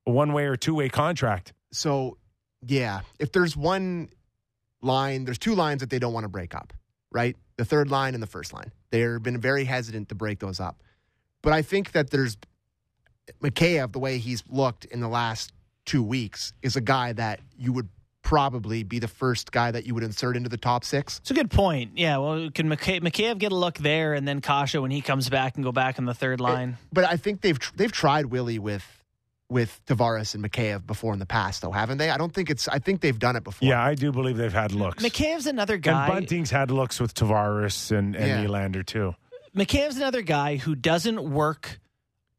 [0.06, 1.54] a one way or two way contract.
[1.72, 2.18] So,
[2.66, 4.10] yeah, if there's one
[4.82, 6.74] line, there's two lines that they don't want to break up,
[7.12, 7.36] right?
[7.58, 8.72] The third line and the first line.
[8.90, 10.82] They've been very hesitant to break those up.
[11.42, 12.38] But I think that there's
[13.42, 15.54] Mikheyev, the way he's looked in the last
[15.86, 17.90] two weeks, is a guy that you would
[18.24, 21.20] probably be the first guy that you would insert into the top six.
[21.20, 21.92] It's a good point.
[21.96, 22.18] Yeah.
[22.18, 25.56] Well, can McKay, Mikheyev get a look there, and then Kasha when he comes back
[25.56, 26.78] and go back in the third line?
[26.94, 28.86] But I think they've tr- they've tried Willie with
[29.50, 32.10] with Tavares and Mikheyev before in the past, though, haven't they?
[32.10, 32.68] I don't think it's.
[32.70, 33.68] I think they've done it before.
[33.68, 35.04] Yeah, I do believe they've had looks.
[35.04, 36.06] Mikheyev's another guy.
[36.06, 36.14] and.
[36.14, 38.46] Bunting's had looks with Tavares and, and Yeah.
[38.46, 39.16] Nylander too.
[39.56, 41.80] McCann's another guy who doesn't work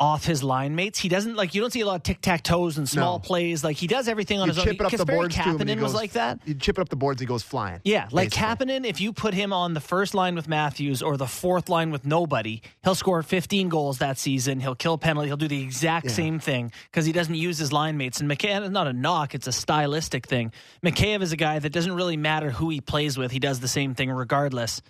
[0.02, 0.98] off his line mates.
[0.98, 3.18] He doesn't like you don't see a lot of tic tac toes and small No.
[3.20, 3.62] plays.
[3.62, 4.64] Like he does everything on You his own.
[4.64, 5.60] chip it up the boards him.
[5.60, 6.40] and was like that.
[6.44, 7.80] You chip it up the boards, he goes flying.
[7.84, 8.66] Yeah, like basically.
[8.66, 11.92] Kapanen, if you put him on the first line with Matthews or the fourth line
[11.92, 14.58] with nobody, he'll score 15 goals that season.
[14.58, 15.28] He'll kill a penalty.
[15.28, 16.12] He'll do the exact Yeah.
[16.12, 18.20] same thing because he doesn't use his line mates.
[18.20, 20.50] And McCann is not a knock; it's a stylistic thing.
[20.84, 23.68] McCabe is a guy that doesn't really matter who he plays with; he does the
[23.68, 24.82] same thing regardless.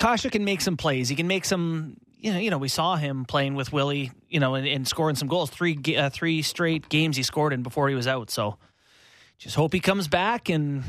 [0.00, 1.08] Kasha can make some plays.
[1.08, 1.96] He can make some.
[2.22, 4.12] You know, you know, we saw him playing with Willie.
[4.28, 5.50] You know, and, and scoring some goals.
[5.50, 8.30] Three, uh, three straight games he scored in before he was out.
[8.30, 8.56] So,
[9.38, 10.84] just hope he comes back and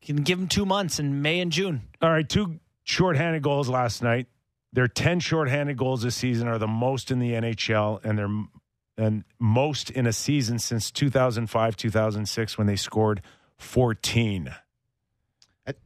[0.00, 1.82] can give him two months in May and June.
[2.00, 4.26] All right, two shorthanded goals last night.
[4.72, 8.44] Their 10 shorthanded goals this season are the most in the NHL and they're
[8.96, 13.22] and most in a season since 2005 2006 when they scored
[13.58, 14.54] 14.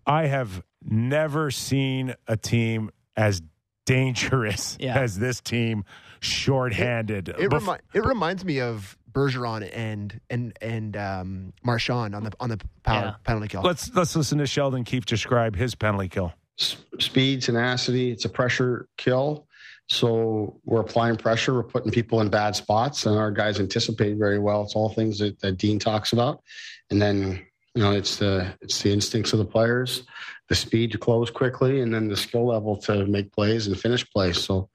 [0.07, 3.41] I have never seen a team as
[3.87, 4.99] dangerous Yeah.
[5.01, 5.85] as this team
[6.21, 7.29] shorthanded.
[7.29, 12.33] It, Bef- remi- it reminds me of Bergeron and and and um, Marchand on the
[12.41, 13.15] on the power Yeah.
[13.25, 13.63] penalty kill.
[13.63, 16.33] let's let's listen to Sheldon Keefe describe his penalty kill.
[16.59, 18.11] S- speed, tenacity.
[18.11, 19.47] It's a pressure kill.
[19.89, 21.53] So we're applying pressure.
[21.55, 24.63] We're putting people in bad spots, and our guys anticipate very well.
[24.63, 26.43] It's all things that, that Dean talks about,
[26.91, 27.45] and then
[27.75, 30.05] you know it's the it's the instincts of the players,
[30.49, 34.09] the speed to close quickly, and then the skill level to make plays and finish
[34.11, 34.43] plays.
[34.43, 34.69] So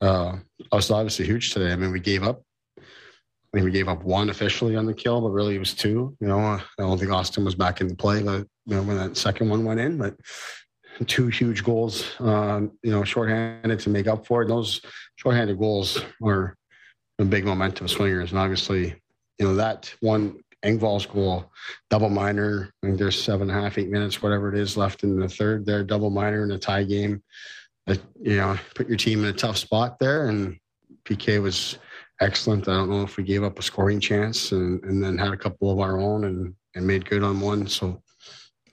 [0.00, 0.36] uh,
[0.72, 1.72] was obviously huge today.
[1.72, 2.42] I mean, we gave up.
[2.78, 6.14] I mean, we gave up one officially on the kill, but really it was two.
[6.20, 8.98] You know, I don't think Auston was back in the play, but you know when
[8.98, 10.14] that second one went in, but
[11.06, 14.48] two huge goals, um, you know, shorthanded to make up for it.
[14.48, 14.80] Those
[15.16, 16.56] shorthanded goals are
[17.28, 18.30] big momentum swingers.
[18.30, 18.94] And obviously,
[19.38, 21.50] you know, that one Engvall's goal,
[21.90, 22.72] double minor.
[22.82, 25.28] I think there's seven and a half, eight minutes, whatever it is left in the
[25.28, 27.22] third there, double minor in a tie game.
[27.86, 30.28] That, you know, put your team in a tough spot there.
[30.28, 30.58] And
[31.04, 31.78] PK was
[32.20, 32.68] excellent.
[32.68, 35.36] I don't know if we gave up a scoring chance and, and then had a
[35.36, 37.66] couple of our own and, and made good on one.
[37.66, 38.02] So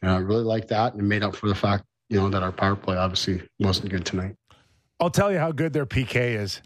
[0.03, 2.51] uh, I really like that and made up for the fact you know that our
[2.51, 4.35] power play obviously wasn't good tonight.
[4.99, 6.61] I'll tell you how good their PK is.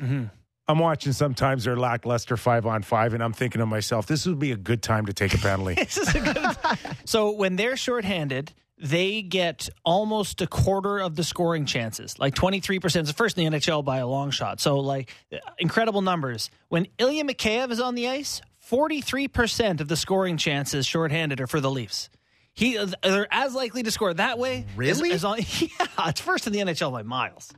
[0.69, 4.38] I'm watching sometimes their lackluster five on five, and I'm thinking to myself, this would
[4.39, 5.73] be a good time to take a penalty.
[5.84, 6.95] This is a good.
[7.05, 12.84] so when they're shorthanded, they get almost a quarter of the scoring chances, like 23%.
[12.86, 14.62] It's the first in the NHL by a long shot.
[14.62, 15.12] So, like,
[15.58, 16.49] incredible numbers.
[16.69, 18.39] When Ilya Mikheyev is on the ice,
[18.71, 22.10] 43% of the scoring chances shorthanded are for the Leafs.
[22.53, 24.65] He, they're as likely to score that way.
[24.69, 25.12] as- Really?
[25.12, 25.67] as on, yeah,
[26.08, 27.51] it's first in the NHL by miles.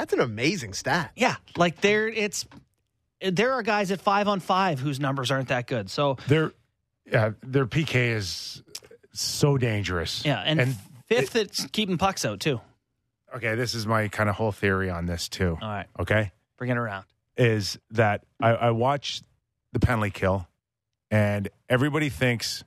[0.00, 1.12] That's an amazing stat.
[1.14, 2.46] Yeah, like there, it's
[3.20, 5.90] there are guys at five on five whose numbers aren't that good.
[5.90, 6.52] So their
[7.04, 8.62] yeah, their PK is
[9.12, 10.24] so dangerous.
[10.24, 12.60] yeah, and, and fifth, it's keeping pucks out too.
[13.36, 15.58] okay, this is my kind of whole theory on this too.
[15.60, 17.04] All right, Okay, bring it around.
[17.36, 19.20] is that I, I watch
[19.72, 20.48] the penalty kill,
[21.10, 22.64] and everybody thinks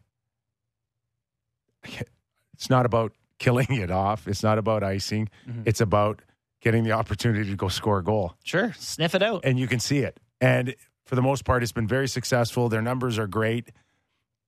[2.54, 4.28] it's not about killing it off.
[4.28, 5.30] It's not about icing.
[5.50, 5.64] Mhm.
[5.66, 6.22] It's about
[6.64, 8.34] getting the opportunity to go score a goal.
[8.44, 9.42] Sure, sniff it out.
[9.44, 10.20] and you can see it.
[10.42, 12.70] And for the most part, it's been very successful.
[12.70, 13.70] Their numbers are great.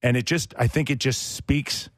[0.02, 1.88] And it just, I think it just speaks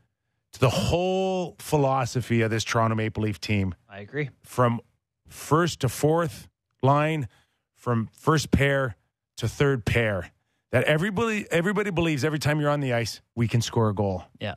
[0.53, 4.31] to the whole philosophy of this Toronto Maple Leaf team I agree.
[4.43, 4.81] from
[5.29, 6.49] first to fourth
[6.83, 7.29] line,
[7.75, 8.97] from first pair
[9.37, 10.31] to third pair.
[10.71, 14.25] That everybody everybody believes every time you're on the ice, we can score a goal.
[14.41, 14.57] Yeah.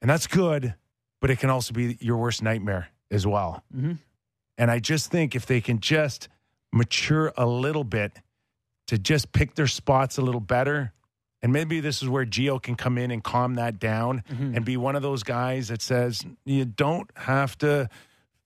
[0.00, 0.74] And that's good,
[1.20, 3.62] but it can also be your worst nightmare as well.
[3.76, 3.98] Mhm.
[4.58, 6.28] And I just think if they can just
[6.72, 8.12] mature a little bit
[8.88, 10.92] to just pick their spots a little better,
[11.42, 14.54] and maybe this is where Geo can come in and calm that down Mhm.
[14.56, 17.88] and be one of those guys that says you don't have to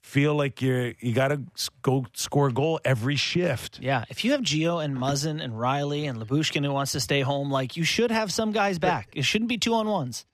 [0.02, 1.40] feel like you're you got to
[1.80, 3.80] go score a goal every shift.
[3.80, 7.22] Yeah, if you have Geo and Muzzin and Rielly and Lyubushkin who wants to stay
[7.22, 9.08] home, like you should have some guys back.
[9.14, 10.26] It shouldn't be two on ones.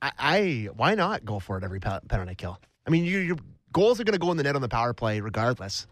[0.00, 2.60] I, I why not go for it every pe- penalty kill?
[2.86, 3.36] I mean, you, your
[3.74, 5.86] goals are going to go in the net on the power play regardless.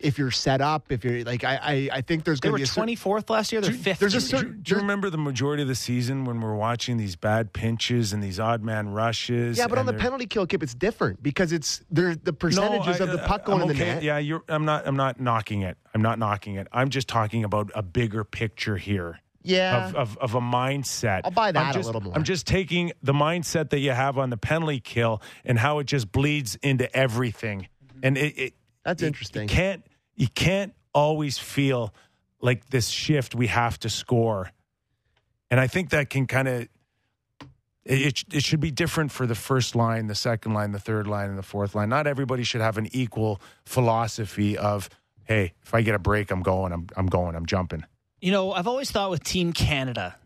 [0.00, 2.62] If you're set up, if you're like, I, I, I think there's going to be
[2.62, 3.60] a cer- twenty fourth last year.
[3.60, 3.98] They're fifth.
[3.98, 6.54] there's a this Do, certain- do you remember the majority of the season when we're
[6.54, 9.58] watching these bad pinches and these odd man rushes?
[9.58, 12.14] yeah, but on the penalty kill kip, it's different because it's there.
[12.14, 13.94] The percentages I- of the puck I'm going in the okay.
[13.94, 14.02] net.
[14.04, 14.44] Yeah, you're.
[14.48, 14.86] I'm not.
[14.86, 15.76] I'm not knocking it.
[15.94, 16.68] I'm not knocking it.
[16.70, 19.18] I'm just talking about a bigger picture here.
[19.48, 19.88] Yeah.
[19.88, 21.22] Of, of, of a mindset.
[21.24, 22.14] I'll buy that I'm a just, little more.
[22.14, 25.84] I'm just taking the mindset that you have on the penalty kill and how it
[25.84, 27.60] just bleeds into everything.
[27.62, 28.00] Mm-hmm.
[28.02, 29.42] And it, it That's you- interesting.
[29.42, 29.84] You can't
[30.16, 31.94] you can't always feel
[32.40, 34.50] like this shift we have to score.
[35.50, 36.68] And I think that can kind of
[37.84, 41.30] It, it should be different for the first line, the second line, the third line,
[41.30, 41.88] and the fourth line.
[41.88, 44.90] Not everybody should have an equal philosophy of,
[45.24, 47.84] hey, if I get a break, I'm going, I'm, I'm going, I'm jumping.
[48.20, 50.16] You know, I've always thought with Team Canada,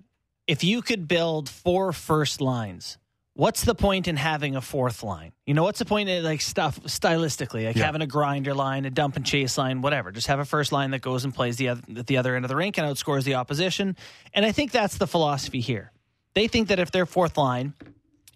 [0.46, 2.96] if you could build four first lines,
[3.34, 5.32] what's the point in having a fourth line?
[5.46, 7.84] You know, what's the point in like stuff stylistically, like Yeah.
[7.84, 10.10] having a grinder line, a dump and chase line, whatever.
[10.10, 12.44] Just have a first line that goes and plays the other, at the other end
[12.44, 13.96] of the rink and outscores the opposition.
[14.34, 15.92] And I think that's the philosophy here.
[16.34, 17.74] They think that if their fourth line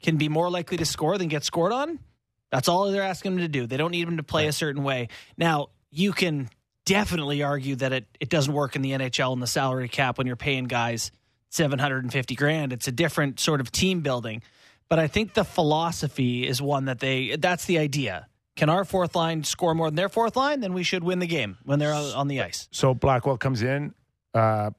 [0.03, 1.99] can be more likely to score than get scored on,
[2.51, 3.67] that's all they're asking them to do.
[3.67, 5.09] They don't need them to play a certain way.
[5.39, 6.51] Now, you can
[6.87, 10.27] definitely argue that it, it doesn't work in the NHL and the salary cap when
[10.27, 11.13] you're paying guys
[11.51, 12.73] 750 grand.
[12.73, 14.43] It's a different sort of team building.
[14.89, 18.29] But I think the philosophy is one that they that's the idea.
[18.55, 20.61] Can our fourth line score more than their fourth line?
[20.61, 22.69] Then we should win the game when they're on the ice.
[22.71, 23.93] So Blackwell comes in,
[24.33, 24.71] uh,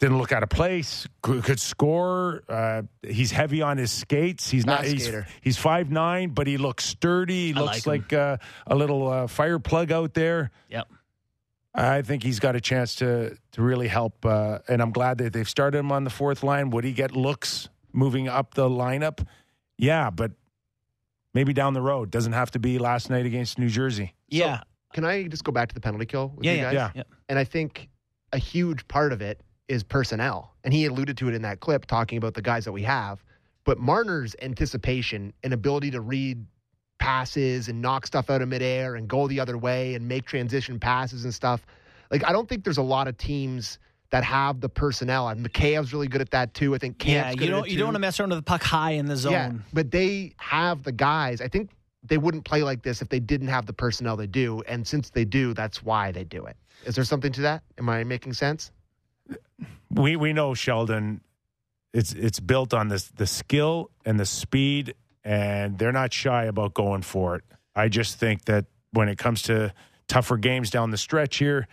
[0.00, 2.42] didn't look out of place, could, could score.
[2.48, 4.50] Uh, he's heavy on his skates.
[4.50, 4.80] He's not.
[4.80, 5.26] Fast He's, skater.
[5.40, 7.52] he's five nine, but he looks sturdy.
[7.52, 8.36] He I looks like like uh,
[8.66, 10.50] a little uh, fire plug out there.
[10.68, 10.88] Yep.
[11.74, 15.32] I think he's got a chance to to really help, uh, and I'm glad that
[15.32, 16.70] they've started him on the fourth line.
[16.70, 19.26] Would he get looks moving up the lineup?
[19.76, 20.32] Yeah, but
[21.34, 22.10] maybe down the road.
[22.10, 24.14] Doesn't have to be last night against New Jersey.
[24.28, 24.60] Yeah.
[24.92, 26.74] Can I just go back to the penalty kill with Yeah, you guys?
[26.74, 26.90] Yeah.
[26.94, 27.02] yeah.
[27.28, 27.88] And I think
[28.32, 30.54] a huge part of it is personnel.
[30.62, 33.24] And he alluded to it in that clip talking about the guys that we have.
[33.64, 36.46] But Marner's anticipation and ability to read
[36.98, 40.78] passes and knock stuff out of midair and go the other way and make transition
[40.78, 41.66] passes and stuff.
[42.10, 43.78] Like I don't think there's a lot of teams
[44.10, 45.28] that have the personnel.
[45.28, 46.74] And Mikheyev's really good at that too.
[46.74, 48.38] I think Kampf's Yeah, you at don't it you don't want to mess around with
[48.38, 49.32] the puck high in the zone.
[49.32, 51.40] Yeah, but they have the guys.
[51.40, 51.70] I think
[52.02, 54.62] they wouldn't play like this if they didn't have the personnel they do.
[54.68, 56.56] And since they do, that's why they do it.
[56.84, 57.62] Is there something to that?
[57.78, 58.70] Am I making sense?
[59.90, 61.20] we we know Sheldon.
[61.92, 66.74] It's it's built on this the skill and the speed, and they're not shy about
[66.74, 67.44] going for it.
[67.74, 69.72] I just think that when it comes to
[70.08, 71.66] tougher games down the stretch here,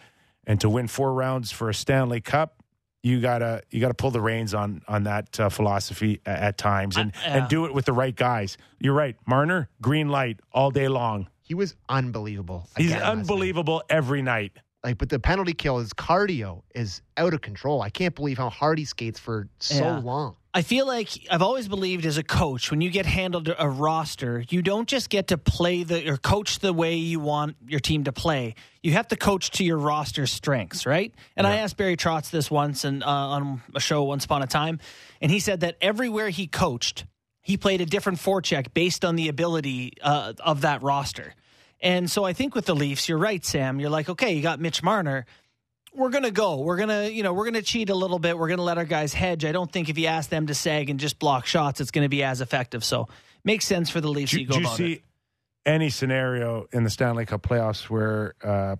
[0.47, 2.63] and to win four rounds for a Stanley Cup,
[3.03, 6.97] you gotta you gotta pull the reins on on that uh, philosophy at, at times,
[6.97, 7.37] and I- yeah.
[7.37, 8.57] and do it with the right guys.
[8.79, 11.27] You're right, Marner, green light all day long.
[11.43, 12.67] He was unbelievable.
[12.77, 13.09] He's again night.
[13.11, 14.53] unbelievable every night.
[14.83, 17.83] Like, but the penalty kill, his cardio is out of control.
[17.83, 19.97] I can't believe how hard he skates for so Yeah.
[19.99, 20.35] long.
[20.53, 24.43] I feel like I've always believed as a coach, when you get handled a roster,
[24.49, 28.03] you don't just get to play the or coach the way you want your team
[28.03, 28.55] to play.
[28.83, 31.13] You have to coach to your roster strengths, right?
[31.37, 34.47] And I asked Barry Trotz this once and uh, on a show once upon a
[34.47, 34.79] time,
[35.21, 37.05] and he said that everywhere he coached,
[37.41, 41.33] he played a different forecheck based on the ability uh, of that roster.
[41.79, 43.79] And so I think with the Leafs, you're right, Sam.
[43.79, 45.25] You're like, okay, you got Mitch Marner
[45.93, 46.57] we're gonna go.
[46.57, 48.37] We're gonna, you know, we're gonna cheat a little bit.
[48.37, 49.45] We're gonna let our guys hedge.
[49.45, 52.09] I don't think if you ask them to sag and just block shots, it's gonna
[52.09, 52.83] be as effective.
[52.83, 53.07] So
[53.43, 54.31] makes sense for the Leafs.
[54.31, 55.01] Do, to go do you see it.
[55.65, 58.77] any scenario in the Stanley Cup playoffs where uh,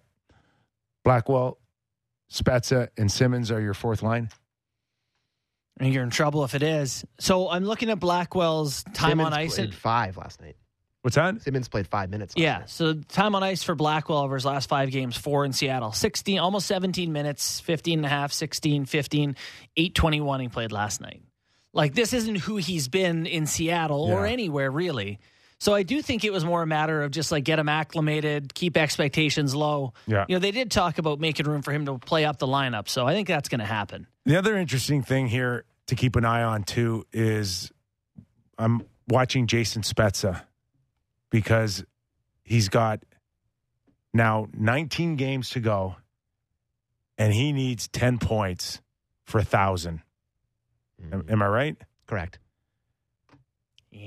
[1.04, 1.58] Blackwell,
[2.32, 4.30] Spezza, and Simmonds are your fourth line?
[5.80, 7.04] And you're in trouble if it is.
[7.20, 9.56] So I'm looking at Blackwell's time Simmonds on ice.
[9.56, 10.56] played five last night.
[11.02, 11.42] What's that?
[11.42, 12.36] Simmonds played five minutes.
[12.38, 12.70] Yeah, night.
[12.70, 15.92] so time on ice for Blackwell over his last five games, four in Seattle.
[15.92, 19.36] 16, almost 17 minutes, 15 and a half, 16, 15,
[19.76, 21.24] 821 he played last night.
[21.74, 25.20] Like, this isn't who he's been in Seattle or anywhere, really.
[25.62, 28.54] So I do think it was more a matter of just like get him acclimated,
[28.54, 29.94] keep expectations low.
[30.08, 30.26] Yeah.
[30.28, 32.90] You know, they did talk about making room for him to play up the lineup.
[32.90, 34.08] So I think that's going to happen.
[34.26, 37.72] The other interesting thing here to keep an eye on too is
[38.58, 40.42] I'm watching Jason Spezza
[41.32, 41.84] because
[42.44, 43.04] he's got
[44.14, 45.96] now 19 games to go
[47.18, 48.82] and he needs 10 points
[49.24, 50.02] for a thousand.
[51.12, 51.32] Am, mm.
[51.32, 51.76] am I right?
[52.06, 52.38] Correct.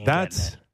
[0.05, 0.64] That's getting it.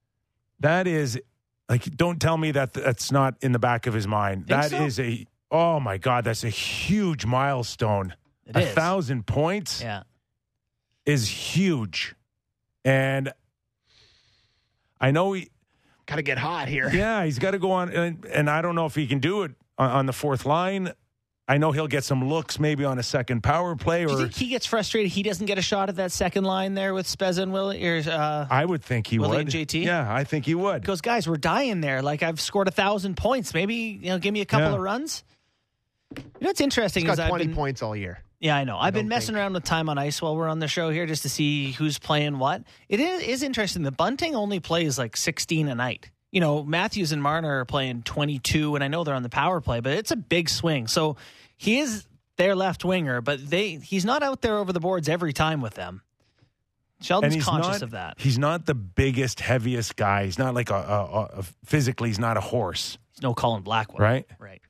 [0.61, 1.21] that is
[1.69, 4.47] like don't tell me that that's not in the back of his mind.
[4.47, 4.85] Think That so?
[4.85, 8.15] is a oh my god, that's a huge milestone.
[8.47, 8.75] It a is.
[8.75, 10.03] thousand points Yeah.
[11.07, 12.15] is huge.
[12.85, 13.33] And
[15.01, 15.51] I know he
[16.11, 16.91] Got to get hot here.
[16.93, 19.45] yeah, he's got to go on and, and I don't know if he can do
[19.45, 20.93] it on, on the fourth line.
[21.47, 24.23] I know he'll get some looks maybe on a second power play Do you or
[24.23, 27.07] think he gets frustrated he doesn't get a shot at that second line there with
[27.07, 27.85] Spezza and Willie?
[27.89, 29.55] Or, uh, I would think he Willie would.
[29.55, 29.85] and JT?
[29.85, 30.85] Yeah, I think he would.
[30.85, 32.03] goes, guys, we're dying there.
[32.03, 33.55] Like I've scored a thousand points.
[33.55, 34.75] Maybe you know, give me a couple Yeah.
[34.75, 35.23] of runs.
[36.17, 38.21] You know it's interesting He's is got 20 been, points all year.
[38.41, 38.79] Yeah, I know.
[38.79, 41.07] I've been messing think- around with time on ice while we're on the show here
[41.07, 42.63] just to see who's playing what.
[42.89, 43.83] It is, is interesting.
[43.83, 46.11] The Bunting only plays like 16 a night.
[46.33, 49.61] You know, Matthews and Marner are playing 22, and I know they're on the power
[49.61, 50.87] play, but it's a big swing.
[50.87, 51.17] So
[51.57, 55.33] he is their left winger, but they he's not out there over the boards every
[55.33, 56.03] time with them.
[57.03, 58.15] Sheldon's conscious not, of that.
[58.19, 60.25] He's not the biggest, heaviest guy.
[60.25, 62.11] He's not like a, a, a physically.
[62.11, 64.03] He's not a horse, He's no Colin Blackwell.
[64.03, 64.27] right?
[64.39, 64.61] Right.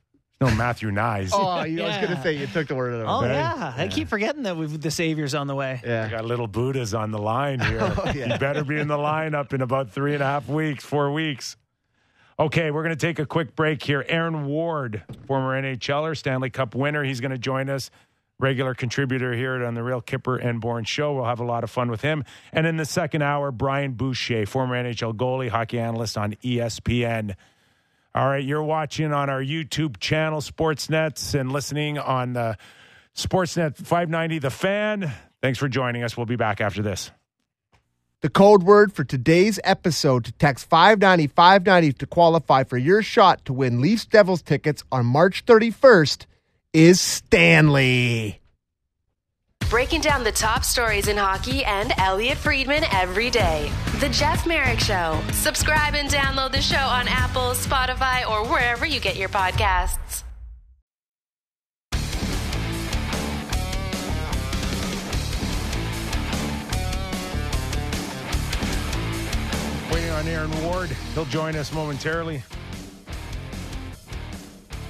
[0.41, 1.31] No Matthew Knies.
[1.35, 2.01] Oh, you, I was Yeah.
[2.07, 3.59] going to say you took the word out of Oh my mouth.
[3.77, 3.83] yeah.
[3.85, 5.81] I keep forgetting that we've the saviors on the way.
[5.85, 6.09] We Yeah.
[6.09, 7.81] got little Buddhas on the line here.
[7.99, 8.33] Oh, yeah.
[8.33, 11.59] You better be in the lineup in about three and a half weeks, four weeks.
[12.39, 14.03] Okay, we're going to take a quick break here.
[14.09, 17.91] Aaron Ward, former NHLer, Stanley Cup winner, he's going to join us.
[18.39, 21.13] Regular contributor here on the Real Kyper and Bourne show.
[21.13, 22.25] We'll have a lot of fun with him.
[22.55, 27.35] And in the second hour, Brian Boucher, former NHL goalie, hockey analyst on ESPN.
[28.13, 32.57] All right, you're watching on our YouTube channel, Sportsnets, and listening on the
[33.15, 35.13] Sportsnet 590 The Fan.
[35.41, 36.17] Thanks for joining us.
[36.17, 37.13] We'll be back after this.
[38.23, 43.45] The code word for today's episode to text 590 590 to qualify for your shot
[43.45, 46.27] to win Leafs Devils tickets on March 31st
[46.73, 48.40] is Stanley.
[49.71, 53.71] Breaking down the top stories in hockey and Elliotte Friedman every day.
[54.01, 55.23] The Jeff Marek Show.
[55.31, 60.25] Subscribe and download the show on Apple, Spotify, or wherever you get your podcasts.
[69.93, 70.89] Waiting on Aaron Ward.
[71.15, 72.43] He'll join us momentarily.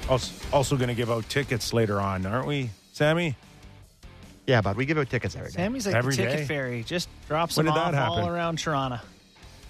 [0.08, 3.36] Also, also going to give out tickets later on, aren't we, Sammy?
[4.46, 5.56] Yeah, bud, we give out tickets every day.
[5.56, 6.44] Sammy's like Every the ticket day?
[6.44, 6.82] fairy.
[6.82, 8.30] Just drops When them did off that all happen?
[8.32, 8.98] around Toronto.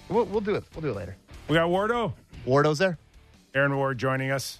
[0.09, 0.63] We'll, we'll do it.
[0.73, 1.15] We'll do it later.
[1.47, 2.13] We got Wardo.
[2.45, 2.97] Wardo's there.
[3.53, 4.59] Aaron Ward joining us.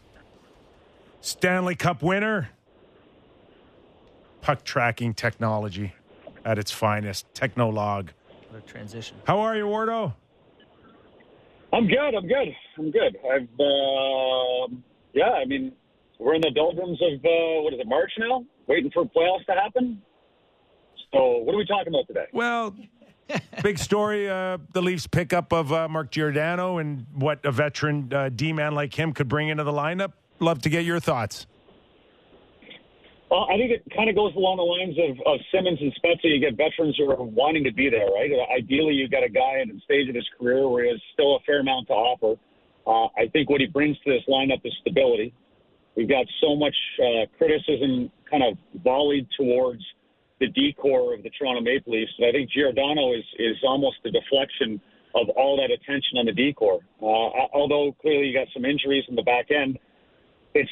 [1.21, 2.49] Stanley Cup winner.
[4.41, 5.93] Puck tracking technology
[6.45, 7.31] at its finest.
[7.33, 8.09] Technolog.
[8.49, 9.17] What a transition.
[9.25, 10.13] How are you, Wardo?
[11.73, 12.15] I'm good.
[12.15, 12.55] I'm good.
[12.77, 13.17] I'm good.
[13.25, 14.83] I've, um
[15.13, 15.73] yeah, I mean,
[16.19, 18.45] we're in the doldrums of, uh, what is it, March now?
[18.71, 20.01] Waiting for playoffs to happen.
[21.11, 22.27] So, what are we talking about today?
[22.31, 22.73] Well,
[23.63, 24.29] big story.
[24.29, 28.73] Uh, the Leafs pickup of uh, Mark Giordano and what a veteran uh, D man
[28.73, 30.13] like him could bring into the lineup.
[30.39, 31.47] Love to get your thoughts.
[33.29, 36.31] Well, I think it kind of goes along the lines of, of Simmonds and Spezza.
[36.31, 38.31] You get veterans who are wanting to be there, right?
[38.57, 41.35] Ideally, you've got a guy at a stage of his career where he has still
[41.35, 42.39] a fair amount to offer.
[42.87, 45.33] Uh, I think what he brings to this lineup is stability.
[45.97, 49.83] We've got so much uh, criticism kind of volleyed towards
[50.39, 52.11] the D corps of the Toronto Maple Leafs.
[52.17, 54.81] And I think Giordano is, is almost the deflection
[55.13, 56.79] of all that attention on the D corps.
[57.01, 59.77] Uh, although clearly you got some injuries in the back end,
[60.55, 60.71] it's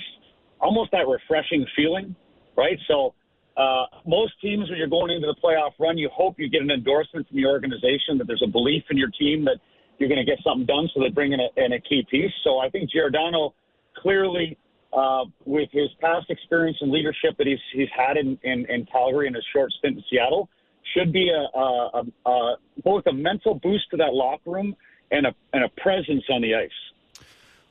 [0.60, 2.16] almost that refreshing feeling,
[2.58, 2.80] right?
[2.88, 3.14] So
[3.58, 6.72] uh, most teams, when you're going into the playoff run, you hope you get an
[6.72, 9.58] endorsement from the organization that there's a belief in your team that
[9.98, 12.32] you're going to get something done, so they bring in a, in a key piece.
[12.44, 13.54] So I think Giordano
[13.98, 14.58] clearly,
[14.94, 19.28] uh, with his past experience and leadership that he's he's had in, in, in Calgary
[19.28, 20.50] and his short stint in Seattle,
[20.96, 24.76] should be a, a, a, a both a mental boost to that locker room
[25.12, 26.72] and a and a presence on the ice.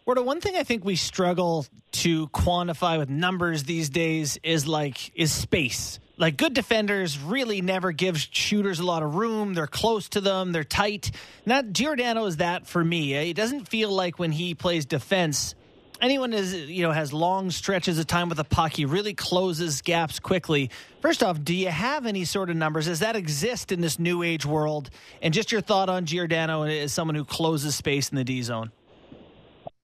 [0.06, 5.12] Wardo, one thing I think we struggle to quantify with numbers these days is like
[5.14, 6.00] is space.
[6.16, 9.54] Like good defenders really never give shooters a lot of room.
[9.54, 10.52] They're close to them.
[10.52, 11.12] They're tight.
[11.46, 13.14] Not Giordano is that for me.
[13.14, 15.54] It doesn't feel like when he plays defense,
[16.00, 18.72] anyone is you know has long stretches of time with a puck.
[18.72, 20.70] He really closes gaps quickly.
[21.00, 22.86] First off, do you have any sort of numbers?
[22.86, 24.90] Does that exist in this new age world?
[25.22, 28.72] And just your thought on Giordano as someone who closes space in the D zone.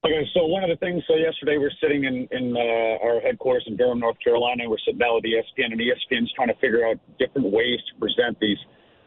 [0.04, 3.64] Okay, so one of the things, so yesterday we're sitting in, in uh, our headquarters
[3.66, 4.68] in Durham, North Carolina.
[4.68, 8.38] We're sitting down with ESPN, and ESPN's trying to figure out different ways to present
[8.38, 8.58] these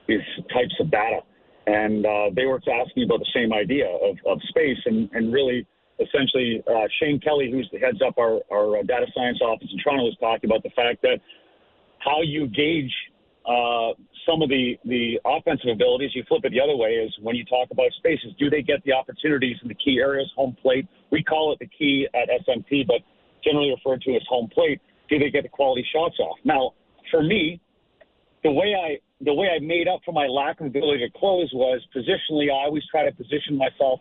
[0.08, 1.20] these types of data.
[1.68, 5.68] And uh, they were asking about the same idea of, of space, and, and really,
[6.00, 10.04] essentially, uh, Shane Kelly, who's the heads up our, our data science office in Toronto,
[10.04, 11.20] was talking about the fact that
[12.00, 12.94] how you gauge
[13.48, 13.96] uh,
[14.28, 17.46] some of the, the offensive abilities, you flip it the other way, is when you
[17.46, 20.86] talk about spaces, do they get the opportunities in the key areas, home plate?
[21.12, 22.98] We call it the key at SMT, but
[23.44, 24.82] generally referred to as home plate.
[25.10, 26.38] Do they get the quality shots off?
[26.44, 26.74] Now,
[27.10, 27.62] for me,
[28.44, 31.50] the way I the way I made up for my lack of ability to close
[31.52, 32.52] was positionally.
[32.52, 34.00] I always try to position myself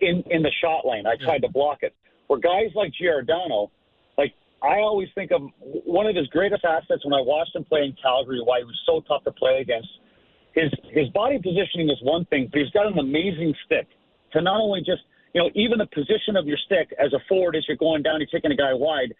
[0.00, 1.06] in in the shot lane.
[1.06, 1.94] I tried to block it.
[2.26, 3.70] Where guys like Giordano,
[4.16, 7.84] like I always think of one of his greatest assets when I watched him play
[7.84, 9.88] in Calgary, why he was so tough to play against.
[10.54, 13.88] His his body positioning is one thing, but he's got an amazing stick
[14.32, 15.02] to not only just
[15.34, 18.20] you know even the position of your stick as a forward as you're going down,
[18.20, 19.14] you're taking a guy wide.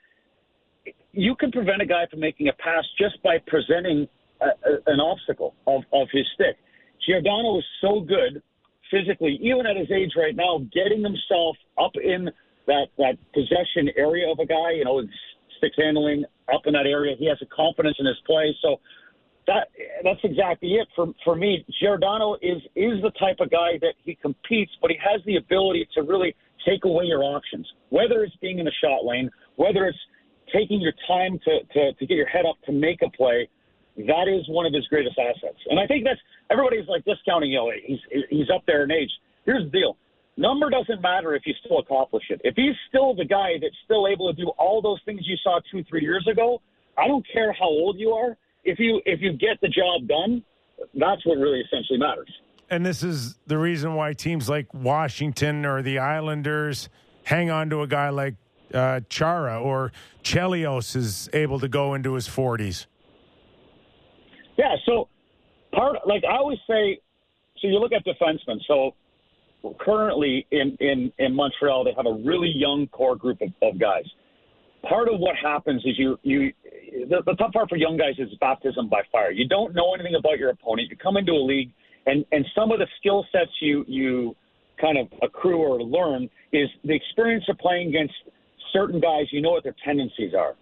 [1.13, 4.09] You can prevent a guy from making a pass just by presenting
[4.41, 6.57] a, a, an obstacle of, of his stick.
[7.07, 8.43] Giordano is so good
[8.91, 12.31] physically, even at his age right now, getting himself up in
[12.67, 15.03] that that possession area of a guy, you know,
[15.59, 17.15] sticks handling up in that area.
[17.19, 18.55] He has a confidence in his play.
[18.63, 18.81] So
[19.47, 19.69] that
[20.03, 21.65] that's exactly it for for me.
[21.81, 25.89] Giordano is is the type of guy that he competes, but he has the ability
[25.95, 26.35] to really
[26.67, 27.71] take away your options.
[27.91, 29.99] Whether it's being in the shot lane, whether it's
[30.53, 33.49] taking your time to to, to get your head up to make a play,
[33.97, 35.59] that is one of his greatest assets.
[35.71, 36.21] And I think that's
[36.51, 37.51] everybody's like discounting.
[37.51, 39.11] You he's he's up there in age.
[39.45, 39.97] Here's the deal.
[40.37, 42.41] Number doesn't matter if you still accomplish it.
[42.43, 45.61] If he's still the guy that's still able to do all those things you saw
[45.71, 46.61] two, three years ago,
[46.99, 50.43] I don't care how old you are if you if you get the job done,
[50.95, 52.31] that's what really essentially matters.
[52.71, 56.89] And this is the reason why teams like Washington or the Islanders
[57.25, 58.35] hang on to a guy like
[58.73, 59.93] uh, Chara or
[60.23, 62.87] Chelios is able to go into his 40s.
[64.57, 65.09] Yeah, so
[65.73, 66.99] part like I always say,
[67.61, 68.59] so you look at defensemen.
[68.67, 68.95] So
[69.81, 74.05] currently in in in Montreal, they have a really young core group of, of guys.
[74.89, 76.53] Part of what happens is you you
[77.09, 79.31] the, the tough part for young guys is baptism by fire.
[79.31, 80.89] You don't know anything about your opponent.
[80.91, 81.71] You come into a league,
[82.07, 84.37] and and some of the skill sets you you
[84.81, 88.15] kind of accrue or learn is the experience of playing against
[88.73, 89.27] certain guys.
[89.31, 90.55] You know what their tendencies are,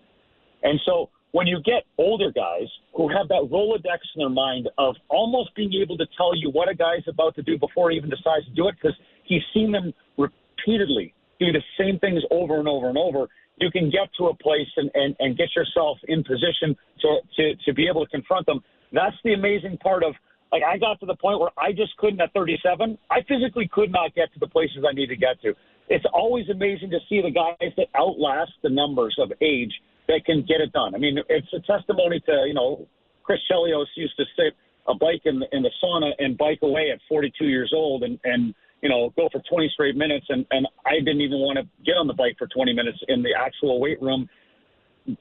[0.62, 4.95] and so when you get older guys who have that Rolodex in their mind of
[5.09, 8.11] almost being able to tell you what a guy's about to do before he even
[8.11, 12.68] decides to do it, because he's seen them repeatedly do the same things over and
[12.68, 16.22] over and over, you can get to a place and, and, and get yourself in
[16.22, 18.61] position to, to, to be able to confront them.
[18.93, 20.14] That's the amazing part of
[20.53, 22.99] like I got to the point where I just couldn't at 37.
[23.11, 25.55] I physically could not get to the places I need to get to.
[25.89, 29.72] It's always amazing to see the guys that outlast the numbers of age
[30.12, 30.94] that can get it done.
[30.94, 32.86] I mean, it's a testimony to you know
[33.22, 34.54] Chris Chelios used to sit
[34.88, 38.54] a bike in, in the sauna and bike away at 42 years old and and
[38.82, 40.26] you know, go for 20 straight minutes.
[40.28, 43.22] And, and I didn't even want to get on the bike for 20 minutes in
[43.22, 44.28] the actual weight room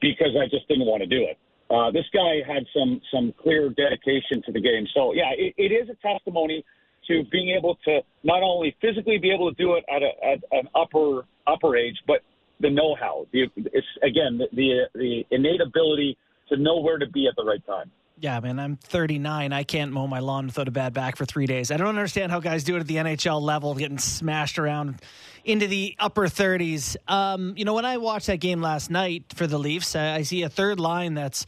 [0.00, 1.38] because I just didn't want to do it.
[1.70, 4.86] Uh, this guy had some some clear dedication to the game.
[4.92, 6.64] So yeah, it, it is a testimony
[7.08, 10.38] to being able to not only physically be able to do it at, a, at
[10.52, 12.20] an upper upper age, but
[12.62, 13.26] the know-how.
[13.32, 16.16] The, it's again the, the the innate ability
[16.48, 17.90] to know where to be at the right time.
[18.20, 19.52] Yeah, man, I'm 39.
[19.52, 21.72] I can't mow my lawn without a bad back for three days.
[21.72, 25.00] I don't understand how guys do it at the NHL level, getting smashed around
[25.44, 26.96] into the upper 30s.
[27.08, 30.22] Um, you know, when I watched that game last night for the Leafs, I, I
[30.22, 31.46] see a third line that's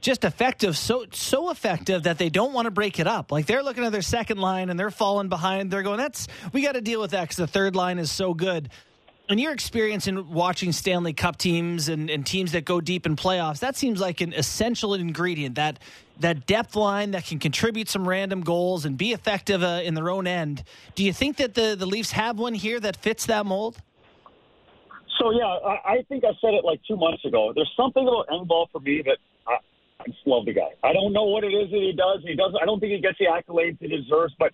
[0.00, 3.32] just effective, so so effective that they don't want to break it up.
[3.32, 5.70] Like they're looking at their second line and they're falling behind.
[5.70, 8.34] They're going, "That's we got to deal with that because the third line is so
[8.34, 8.68] good."
[9.28, 13.16] In your experience in watching Stanley Cup teams and, and, teams that go deep in
[13.16, 15.78] playoffs, that seems like an essential ingredient that
[16.20, 20.08] that depth line that can contribute some random goals and be effective uh, in their
[20.08, 20.64] own end.
[20.94, 23.76] Do you think that the, the Leafs have one here that fits that mold?
[25.20, 27.52] So yeah, I, I think I said it like two months ago.
[27.54, 29.56] There's something about Engvall for me that I,
[30.00, 30.72] I just love the guy.
[30.82, 32.22] I don't know what it is that he does.
[32.26, 32.56] He doesn't.
[32.60, 34.52] I don't think he gets the accolades he deserves, but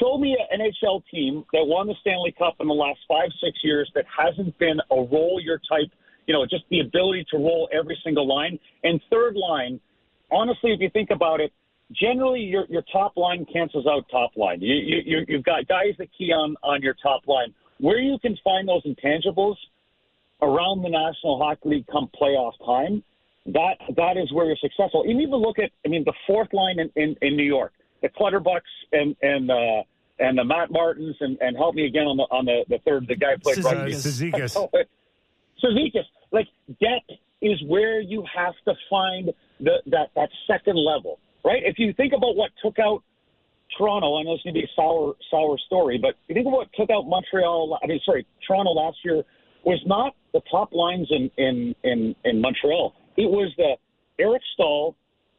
[0.00, 3.58] show me an NHL team that won the Stanley Cup in the last five, six
[3.62, 5.90] years that hasn't been a roll your type,
[6.26, 8.58] you know, just the ability to roll every single line.
[8.84, 9.80] And third line,
[10.30, 11.52] honestly, if you think about it,
[11.92, 14.60] generally your your top line cancels out top line.
[14.60, 17.52] You, you you've got guys that key on on your top line.
[17.78, 19.56] Where you can find those intangibles
[20.42, 23.02] around the National Hockey League come playoff time,
[23.46, 25.02] that that is where you're successful.
[25.02, 27.72] And even look at, I mean, the fourth line in, in, in New York
[28.02, 28.60] the Clutterbucks
[28.92, 29.82] and and uh,
[30.18, 33.06] and the Matt Martins and, and help me again on the on the, the third
[33.08, 34.56] the guy played Cizikas.
[35.64, 36.04] Cizikas.
[36.30, 36.46] Like
[36.80, 37.10] depth
[37.42, 41.62] is where you have to find the that that second level, right?
[41.64, 43.02] If you think about what took out
[43.76, 46.52] Toronto, I know it's going to be a sour sour story, but you think of
[46.52, 47.78] what took out Montreal.
[47.82, 49.22] I mean, sorry, Toronto last year
[49.64, 52.94] was not the top lines in in in, in Montreal.
[53.16, 53.76] It was the
[54.22, 54.94] Eric Staal,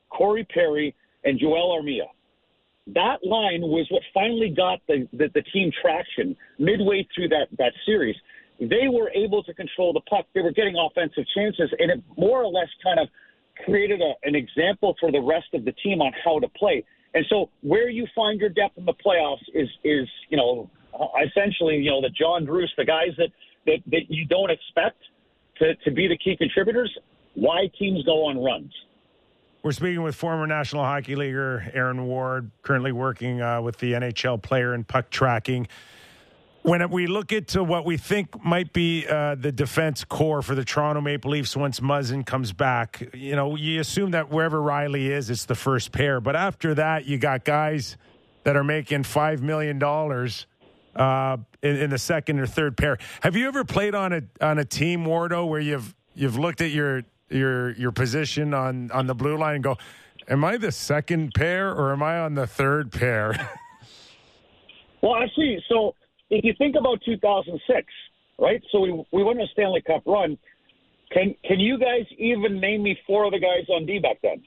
[0.09, 2.07] Corey Perry, and Joel Armia
[2.88, 7.73] that line was what finally got the, the, the team traction midway through that, that
[7.86, 8.15] series.
[8.59, 10.25] They were able to control the puck.
[10.34, 13.07] They were getting offensive chances, and it more or less kind of
[13.65, 16.84] created a, an example for the rest of the team on how to play.
[17.13, 20.69] And so, where you find your depth in the playoffs is, is you know,
[21.25, 23.29] essentially, you know, the John Bruce, the guys that,
[23.65, 24.97] that, that you don't expect
[25.57, 26.95] to, to be the key contributors.
[27.34, 28.73] Why teams go on runs?
[29.64, 34.41] We're speaking with former National Hockey Leaguer Aaron Ward, currently working uh, with the NHL
[34.41, 35.68] player in puck tracking.
[36.64, 40.66] When we look into what we think might be uh, the defense corps for the
[40.66, 45.30] Toronto Maple Leafs once Muzzin comes back, you know, you assume that wherever Rielly is,
[45.30, 46.20] it's the first pair.
[46.20, 47.97] But after that, you got guys
[48.45, 52.97] that are making $5 million uh, in, in, the second or third pair.
[53.22, 56.72] Have you ever played on a on a team, Wardo, where you've you've looked at
[56.72, 59.77] your your your position on on the blue line and go,
[60.27, 63.49] am I the second pair or am I on the third pair?
[65.03, 65.95] Well, actually, so
[66.29, 67.88] if you think about 2006,
[68.38, 68.61] right?
[68.71, 70.38] So we we won a Stanley Cup run.
[71.11, 74.43] Can can you guys even name me four of the guys on D back then?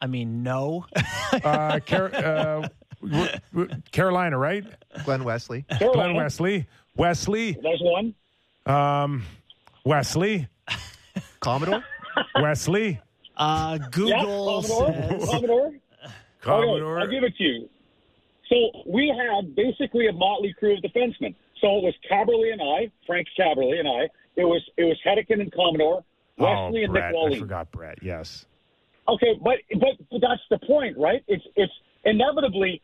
[0.00, 0.86] I mean, no.
[1.44, 2.68] uh, Car- uh,
[3.02, 4.64] w- w- Carolina, right?
[5.04, 5.66] Glen Wesley.
[5.78, 8.14] Glen Wesley, Wesley, There's one.
[8.64, 9.24] um,
[9.84, 10.48] Wesley,
[11.40, 11.82] Commodore.
[12.40, 13.00] Wesley,
[13.36, 14.92] Uh, Yeah, Google Commodore.
[14.92, 15.72] says- Commodore.
[16.40, 16.96] Commodore.
[16.96, 17.68] Okay, I'll give it to you.
[18.48, 21.34] So we had basically a motley crew of defensemen.
[21.60, 24.08] So it was Kaberle and I, Frank Kaberle and I.
[24.36, 26.02] It was it was Hedican and Commodore,
[26.38, 27.12] Wesley oh, and Bret.
[27.12, 27.98] Nick I forgot Bret.
[28.02, 28.46] Yes.
[29.08, 31.22] Okay, but, but but that's the point, right?
[31.28, 31.72] It's it's
[32.04, 32.80] inevitably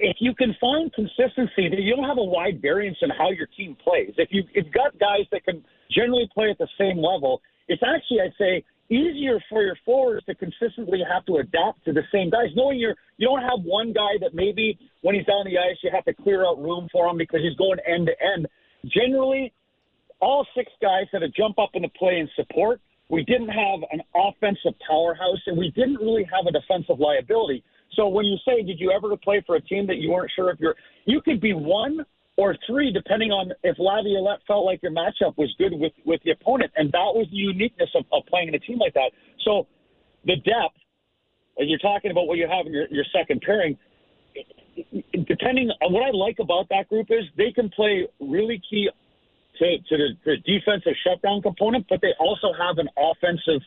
[0.00, 3.46] if you can find consistency, that you don't have a wide variance in how your
[3.56, 4.14] team plays.
[4.16, 7.82] If you if you've got guys that can generally play at the same level, it's
[7.86, 12.28] actually I'd say easier for your forwards to consistently have to adapt to the same
[12.28, 12.48] guys.
[12.56, 15.90] Knowing you're you don't have one guy that maybe when he's on the ice you
[15.94, 18.48] have to clear out room for him because he's going end to end.
[18.86, 19.52] Generally,
[20.20, 22.80] all six guys had to jump up in the play and support.
[23.08, 27.64] We didn't have an offensive powerhouse, and we didn't really have a defensive liability.
[27.94, 30.50] So when you say, did you ever play for a team that you weren't sure
[30.50, 32.04] if you're, you could be one
[32.36, 36.30] or three, depending on if Laviolette felt like your matchup was good with with the
[36.30, 39.12] opponent, and that was the uniqueness of, of playing in a team like that.
[39.44, 39.66] So
[40.24, 40.78] the depth,
[41.58, 43.76] and you're talking about what you have in your, your second pairing.
[45.26, 48.88] Depending on what I like about that group is they can play really key
[49.58, 53.60] to, to the, the defensive shutdown component, but they also have an offensive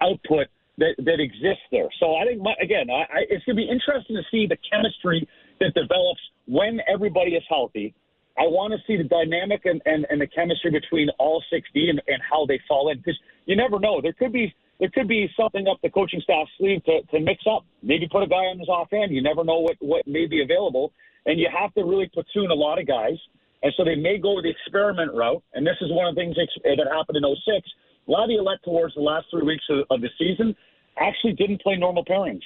[0.00, 0.46] output
[0.78, 1.88] that, that exists there.
[1.98, 4.58] So I think, my, again, I, I, it's going to be interesting to see the
[4.70, 5.26] chemistry
[5.58, 7.94] that develops when everybody is healthy.
[8.40, 12.00] I want to see the dynamic and, and, and the chemistry between all 6D and,
[12.08, 14.00] and how they fall in because you never know.
[14.00, 17.44] There could be there could be something up the coaching staff sleeve to, to mix
[17.46, 17.66] up.
[17.82, 19.12] Maybe put a guy on his offhand.
[19.12, 20.94] You never know what, what may be available.
[21.26, 23.18] And you have to really platoon a lot of guys.
[23.62, 25.42] And so they may go the experiment route.
[25.52, 27.68] And this is one of the things that happened in 06.
[28.06, 30.56] Laviolette, towards the last three weeks of, of the season,
[30.98, 32.40] actually didn't play normal pairings.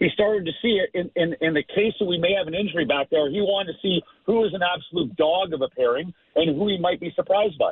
[0.00, 2.54] He started to see it in, in, in the case that we may have an
[2.54, 3.30] injury back there.
[3.30, 6.78] He wanted to see who is an absolute dog of a pairing and who he
[6.78, 7.70] might be surprised by.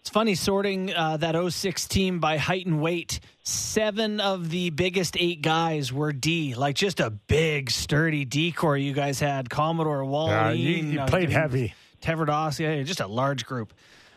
[0.00, 3.18] It's funny sorting uh, that 06 team by height and weight.
[3.42, 8.76] Seven of the biggest eight guys were D, like just a big, sturdy D corps
[8.76, 9.50] you guys had.
[9.50, 10.34] Commodore, Wally.
[10.34, 11.74] Uh, you, you played heavy.
[12.02, 13.72] Tverdovsky, just a large group.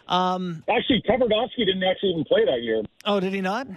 [0.07, 2.83] Um, Actually, Tverdovsky didn't actually even play that year.
[3.05, 3.67] oh, did he not?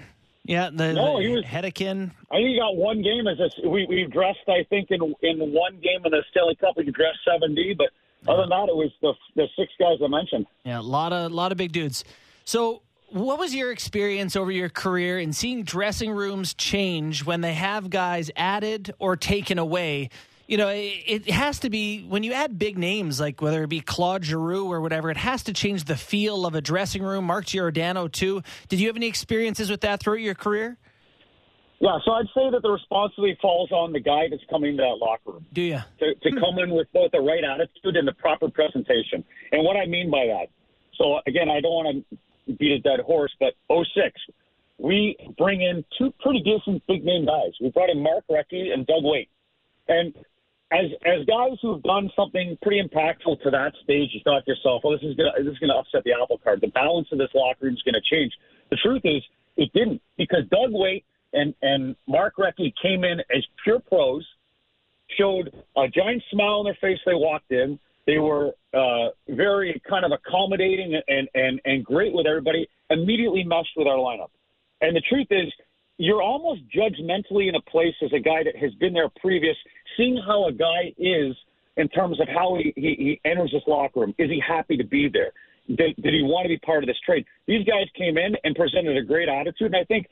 [0.45, 2.11] Yeah, the, No, the he was- Hedican.
[2.31, 4.39] I think he got one game as a, we we dressed.
[4.49, 7.75] I think in in one game in the Stanley Cup we dressed dress seven D,
[7.77, 7.89] but
[8.31, 10.47] other than that, it was the the six guys I mentioned.
[10.65, 12.05] Yeah, a lot of lot of big dudes.
[12.45, 17.55] So, what was your experience over your career in seeing dressing rooms change when they
[17.55, 20.09] have guys added or taken away?
[20.51, 23.69] You know, it, it has to be when you add big names like whether it
[23.69, 25.09] be Claude Giroux or whatever.
[25.09, 27.27] It has to change the feel of a dressing room.
[27.27, 28.43] Mark Giordano too.
[28.69, 30.77] Did you have any experiences with that throughout your career?
[31.79, 34.99] Yeah, so I'd say that the responsibility falls on the guy that's coming to that
[34.99, 35.47] locker room.
[35.53, 35.79] Do you?
[36.01, 36.39] to, to hmm.
[36.41, 39.23] come in with both the right attitude and the proper presentation.
[39.53, 40.49] And what I mean by that,
[40.99, 44.21] so again, I don't want to beat a dead horse, but 06,
[44.79, 47.53] we bring in two pretty decent big name guys.
[47.61, 49.29] We brought in Mark Recchi and Doug Weight.
[49.87, 50.15] And
[50.73, 54.83] as as guys who've done something pretty impactful to that stage, you thought to yourself,
[54.85, 56.61] well, this is gonna this is gonna upset the apple cart.
[56.61, 58.33] The balance of this locker room is gonna change.
[58.71, 59.23] The truth is,
[59.57, 64.25] it didn't because Doug Weight and and Mark Recchi came in as pure pros
[65.19, 67.79] showed a giant smile on their face they walked in.
[68.07, 73.73] They were uh, very kind of accommodating and, and, and great with everybody, immediately meshed
[73.77, 74.31] with our lineup.
[74.81, 75.53] And the truth is,
[75.99, 79.57] you're almost judgmentally in a place as a guy that has been there previous,
[79.97, 81.35] seeing how a guy is
[81.77, 84.15] in terms of how he, he, he enters this locker room.
[84.19, 85.33] Is he happy to be there?
[85.69, 87.25] Did, did he want to be part of this trade?
[87.47, 90.07] These guys came in and presented a great attitude, and I think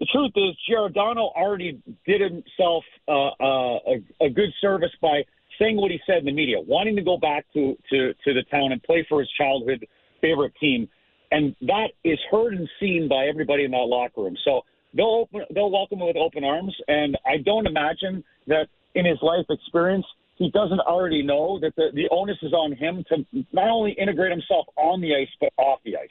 [0.00, 5.22] the truth is Giordano already did himself uh, uh, a, a good service by
[5.58, 8.42] saying what he said in the media, wanting to go back to, to, to the
[8.50, 9.86] town and play for his childhood
[10.20, 10.88] favorite team.
[11.30, 14.36] And that is heard and seen by everybody in that locker room.
[14.44, 14.62] So
[14.94, 16.74] they'll open, they'll welcome him with open arms.
[16.88, 21.90] And I don't imagine that in his life experience, he doesn't already know that the,
[21.94, 25.80] the onus is on him to not only integrate himself on the ice, but off
[25.84, 26.08] the ice.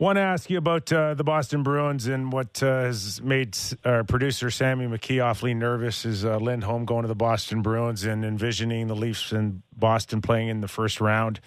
[0.00, 4.04] Want to ask you about uh, the Boston Bruins and what uh, has made our
[4.04, 8.86] producer Sammy McKee awfully nervous is uh, Lindholm going to the Boston Bruins and envisioning
[8.86, 11.40] the Leafs and Boston playing in the first round.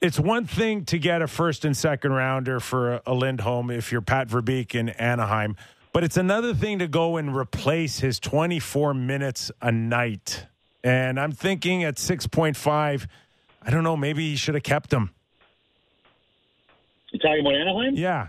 [0.00, 3.92] It's one thing to get a first and second rounder for a, a Lindholm if
[3.92, 5.54] you're Pat Verbeek in Anaheim,
[5.98, 10.46] but it's another thing to go and replace his 24 minutes a night.
[10.84, 13.06] And I'm thinking at 6.5,
[13.60, 15.10] I don't know, maybe he should have kept him.
[17.10, 17.96] You talking about Anaheim?
[17.96, 18.28] Yeah.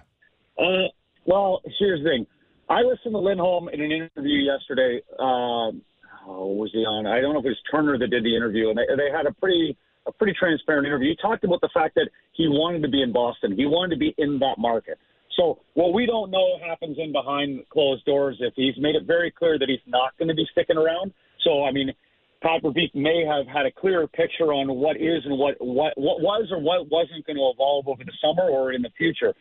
[0.58, 0.88] Uh,
[1.28, 2.26] well, here's the thing.
[2.70, 5.04] I listened to Lindholm in an interview yesterday.
[5.20, 5.84] Um,
[6.26, 7.06] oh, was he on?
[7.06, 9.28] I don't know if it was Turner that did the interview, and they, they had
[9.28, 11.10] a pretty a pretty transparent interview.
[11.10, 13.56] He talked about the fact that he wanted to be in Boston.
[13.56, 14.98] He wanted to be in that market.
[15.40, 18.36] So what we don't know happens in behind closed doors.
[18.42, 21.14] If he's made it very clear that he's not going to be sticking around.
[21.46, 21.94] So I mean,
[22.42, 26.20] Pat Verbeek may have had a clearer picture on what is and what what what
[26.20, 29.34] was or what wasn't going to evolve over the summer or in the future.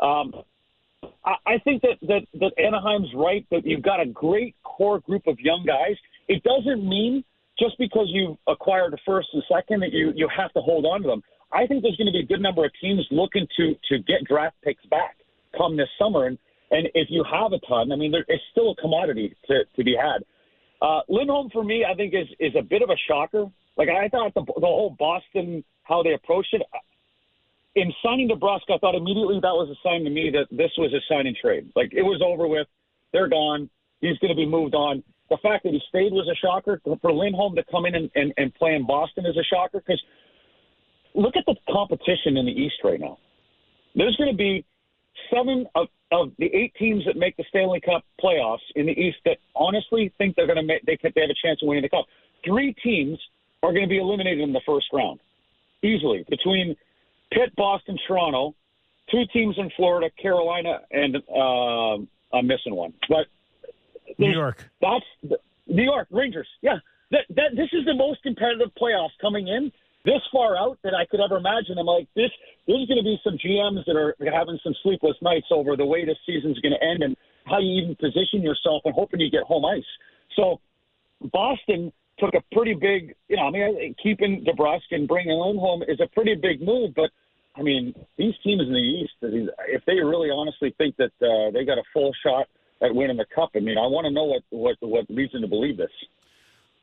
[0.00, 0.34] Um,
[1.24, 5.26] I, I think that, that that Anaheim's right that you've got a great core group
[5.26, 5.96] of young guys.
[6.28, 7.24] It doesn't mean
[7.58, 11.00] just because you've acquired a first and second that you you have to hold on
[11.02, 11.22] to them.
[11.50, 14.24] I think there's going to be a good number of teams looking to to get
[14.28, 15.17] draft picks back
[15.58, 16.38] come this summer, and
[16.70, 19.84] and if you have a ton, I mean, there, it's still a commodity to to
[19.84, 20.22] be had.
[20.80, 23.46] Uh, Lindholm for me, I think is is a bit of a shocker.
[23.76, 26.62] Like I thought the the whole Boston how they approached it.
[27.74, 30.92] In signing DeBrusk, I thought immediately that was a sign to me that this was
[30.92, 31.70] a sign and trade.
[31.76, 32.66] Like it was over with.
[33.12, 33.70] They're gone.
[34.00, 35.02] He's going to be moved on.
[35.30, 36.80] The fact that he stayed was a shocker.
[37.00, 40.02] For Lindholm to come in and, and, and play in Boston is a shocker because
[41.14, 43.18] look at the competition in the East right now.
[43.94, 44.64] There's going to be
[45.32, 49.18] seven of, of the eight teams that make the Stanley Cup playoffs in the East
[49.24, 51.88] that honestly think they're going to make they, they have a chance of winning the
[51.88, 52.06] cup.
[52.44, 53.18] Three teams
[53.62, 55.20] are going to be eliminated in the first round
[55.82, 56.76] easily between
[57.32, 58.54] Pitt, Boston, Toronto,
[59.10, 63.26] two teams in Florida, Carolina, and uh, I'm missing one, but
[64.18, 64.68] New York.
[64.80, 66.48] That's the, New York Rangers.
[66.62, 66.78] Yeah,
[67.10, 69.72] that, that this is the most competitive playoffs coming in
[70.04, 71.78] this far out that I could ever imagine.
[71.78, 72.30] I'm like this.
[72.66, 76.04] There's going to be some GMs that are having some sleepless nights over the way
[76.04, 79.42] this season's going to end and how you even position yourself and hoping you get
[79.42, 79.88] home ice.
[80.36, 80.60] So
[81.32, 86.00] Boston took a pretty big, you know, I mean, keeping DeBrusk and bringing Lindholm is
[86.00, 87.10] a pretty big move, but.
[87.56, 91.64] I mean, these teams in the East, if they really honestly think that uh, they
[91.64, 92.46] got a full shot
[92.82, 93.50] at winning the cup.
[93.54, 95.90] I mean, I want to know what what what leads them to believe this.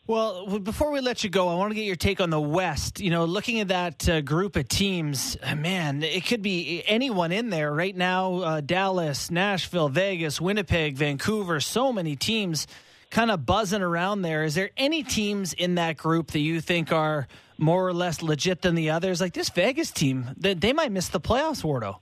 [0.07, 2.99] Well, before we let you go, I want to get your take on the West.
[2.99, 7.31] You know, looking at that uh, group of teams, uh, man, it could be anyone
[7.31, 8.35] in there right now.
[8.35, 12.67] Uh, Dallas, Nashville, Vegas, Winnipeg, Vancouver, so many teams
[13.09, 14.43] kind of buzzing around there.
[14.43, 17.27] Is there any teams in that group that you think are
[17.57, 19.19] more or less legit than the others?
[19.19, 21.97] Like this Vegas team, they, they might miss the playoffs, Wardo.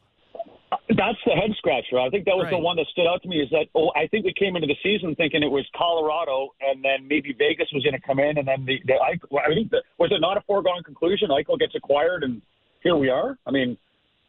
[0.89, 1.99] That's the head scratcher.
[1.99, 2.51] I think that was Right.
[2.51, 3.41] the one that stood out to me.
[3.41, 6.83] Is that oh, I think we came into the season thinking it was Colorado, and
[6.83, 9.71] then maybe Vegas was going to come in, and then the, the I, I think
[9.71, 11.29] that was it not a foregone conclusion?
[11.29, 12.41] Eichel gets acquired, and
[12.81, 13.37] here we are.
[13.45, 13.77] I mean,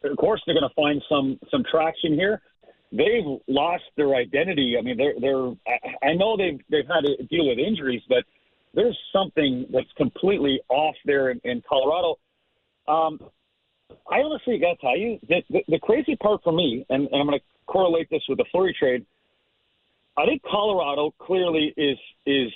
[0.03, 2.41] of course they're going to find some some traction here.
[2.91, 4.75] They've lost their identity.
[4.77, 5.49] I mean, they're they're.
[5.67, 8.23] I, I know they've they've had to deal with injuries, but
[8.73, 12.17] there's something that's completely off there in, in Colorado.
[12.87, 13.19] Um,
[13.89, 17.21] I honestly got to tell you, the, the, the crazy part for me, and, and
[17.21, 19.05] I'm going to correlate this with the Fleury trade.
[20.17, 22.51] I think Colorado clearly is is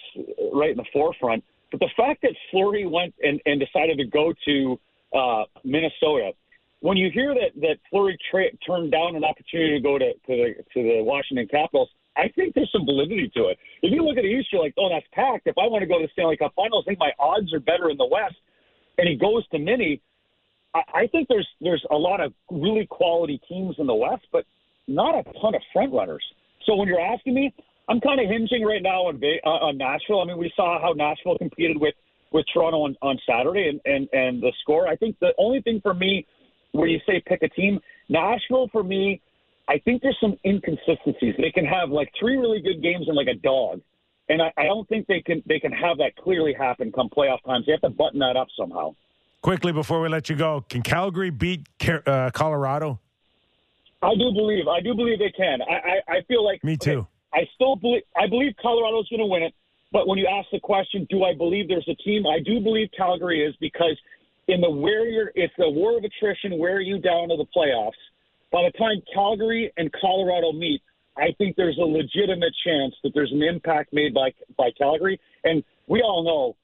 [0.54, 4.34] right in the forefront, but the fact that Fleury went and, and decided to go
[4.46, 4.80] to
[5.14, 6.32] uh, Minnesota,
[6.80, 10.20] when you hear that that Fleury tra- turned down an opportunity to go to to
[10.28, 13.58] the to the Washington Capitals, I think there's some validity to it.
[13.82, 15.46] If you look at the East, you're like, oh, that's packed.
[15.46, 17.60] If I want to go to the Stanley Cup Finals, I think my odds are
[17.60, 18.36] better in the West.
[18.98, 20.02] And he goes to Mini.
[20.74, 24.46] I, I think there's there's a lot of really quality teams in the West, but
[24.88, 26.24] not a ton of front runners.
[26.66, 27.54] So when you're asking me,
[27.88, 30.22] I'm kind of hinging right now on uh, on Nashville.
[30.22, 31.96] I mean, we saw how Nashville competed with
[32.32, 34.88] with Toronto on, on Saturday, and, and and the score.
[34.88, 36.28] I think the only thing for me,
[36.72, 39.22] where you say pick a team, Nashville for me,
[39.68, 41.36] I think there's some inconsistencies.
[41.38, 43.82] They can have like three really good games and like a dog,
[44.30, 47.44] and I, I don't think they can they can have that clearly happen come playoff
[47.44, 47.66] times.
[47.66, 48.96] They have to button that up somehow.
[49.42, 51.68] Quickly before we let you go, can Calgary beat
[52.06, 53.00] uh, Colorado?
[54.02, 54.68] I do believe.
[54.68, 55.62] I do believe they can.
[55.62, 57.08] I I, I feel like Me too.
[57.34, 58.04] I still believe.
[58.18, 59.54] I believe Colorado's going to win it.
[59.92, 62.26] But when you ask the question, do I believe there's a team?
[62.28, 63.98] I do believe Calgary is because
[64.48, 66.58] in the where you're, it's the war of attrition.
[66.58, 67.92] Where are you down to the playoffs?
[68.52, 70.82] By the time Calgary and Colorado meet,
[71.18, 75.20] I think there's a legitimate chance that there's an impact made by by Calgary.
[75.44, 76.56] And we all know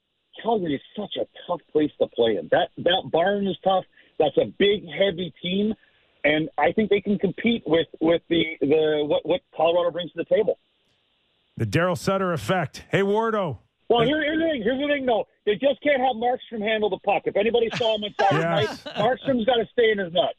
[0.41, 2.47] Calgary is such a tough place to play in.
[2.51, 3.85] That that barn is tough.
[4.19, 5.73] That's a big, heavy team,
[6.23, 10.17] and I think they can compete with with the the what what Colorado brings to
[10.17, 10.57] the table.
[11.57, 12.83] The Daryl Sutter effect.
[12.89, 13.57] Hey, Wardo.
[13.87, 14.61] Well, here, here's the thing.
[14.63, 15.25] Here's the thing, though.
[15.45, 17.21] They just can't have Markstrom handle the puck.
[17.25, 18.85] If anybody saw him on Saturday Yes.
[18.85, 20.33] night, Markstrom's got to stay in his nut.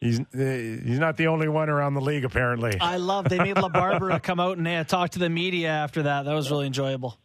[0.00, 2.78] He's uh, he's not the only one around the league, apparently.
[2.80, 6.24] I love they made LaBarbera come out and uh, talk to the media after that.
[6.26, 7.18] That was really enjoyable.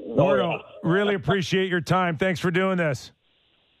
[0.00, 2.16] Wardo, really appreciate your time.
[2.16, 3.12] Thanks for doing this.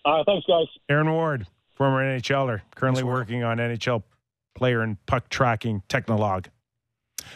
[0.04, 0.66] Uh, thanks, guys.
[0.88, 4.02] Aaron Ward, former NHLer, currently working on NHL
[4.54, 6.46] player and puck tracking technolog.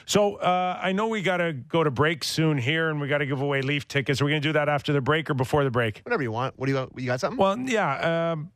[0.06, 3.18] So uh, I know we got to go to break soon here, and we got
[3.18, 4.20] to give away Leaf tickets.
[4.20, 6.00] Are we going to do that after the break or before the break?
[6.04, 6.58] Whatever you want.
[6.58, 6.98] What do you got?
[6.98, 7.38] You got something?
[7.38, 8.32] Well, yeah.
[8.32, 8.50] Um,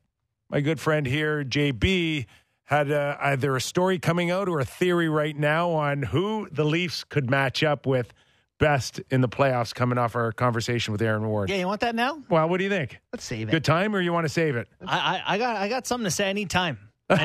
[0.50, 2.26] my good friend here, JB,
[2.64, 6.64] had uh, either a story coming out or a theory right now on who the
[6.64, 8.12] Leafs could match up with
[8.62, 11.50] best in the playoffs coming off our conversation with Aaron Ward.
[11.50, 12.22] Yeah, you want that now?
[12.30, 12.98] Well, what do you think?
[13.12, 13.50] Let's save it.
[13.50, 14.68] Good time or you want to save it?
[14.86, 14.96] I,
[15.26, 16.78] I, I got I got something to say anytime.
[17.10, 17.16] I,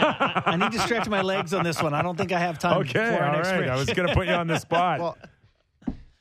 [0.45, 1.93] I, I need to stretch my legs on this one.
[1.93, 2.79] I don't think I have time.
[2.79, 3.69] Okay, before our all next right.
[3.69, 4.99] I was going to put you on the spot.
[4.99, 5.17] Well,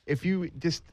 [0.04, 0.84] if you just,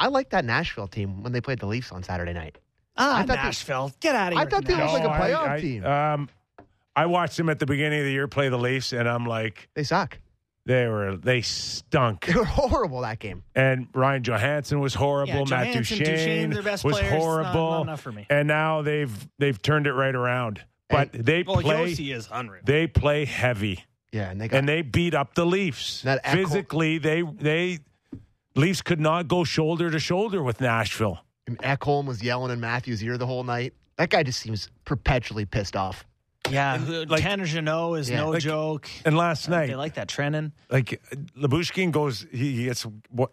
[0.00, 2.58] I like that Nashville team when they played the Leafs on Saturday night.
[2.96, 4.46] ah, I thought they- Nashville, get out of here!
[4.46, 4.92] I thought they Nash.
[4.92, 5.84] looked like a No, I- playoff I- team.
[5.84, 6.28] Um,
[6.96, 9.68] I watched them at the beginning of the year play the Leafs, and I'm like,
[9.74, 10.18] They suck.
[10.66, 12.26] They were they stunk.
[12.26, 13.44] They were horrible that game.
[13.54, 15.32] And Ryan Johansen was horrible.
[15.32, 17.70] Yeah, Matt Johansen, Duchene, Duchene, their best was players, horrible.
[17.70, 18.26] not enough for me.
[18.28, 20.62] And now they've they've turned it right around.
[20.90, 22.62] But they well, play Juuse is unreal.
[22.64, 26.32] they play heavy, Yeah, and they got and they beat up the Leafs That Ekholm-
[26.34, 26.98] physically.
[26.98, 27.78] They they
[28.56, 31.20] Leafs could not go shoulder to shoulder with Nashville.
[31.46, 33.72] and Ekholm was yelling in Matthews' ear the whole night.
[33.98, 36.04] That guy just seems perpetually pissed off.
[36.50, 36.78] Yeah,
[37.08, 38.18] like- Tanner Jeannot is Yeah.
[38.20, 38.88] no Like- joke.
[39.04, 40.52] And last night, They like that Trenin.
[40.70, 41.00] like
[41.36, 42.86] Lyubushkin goes, he he gets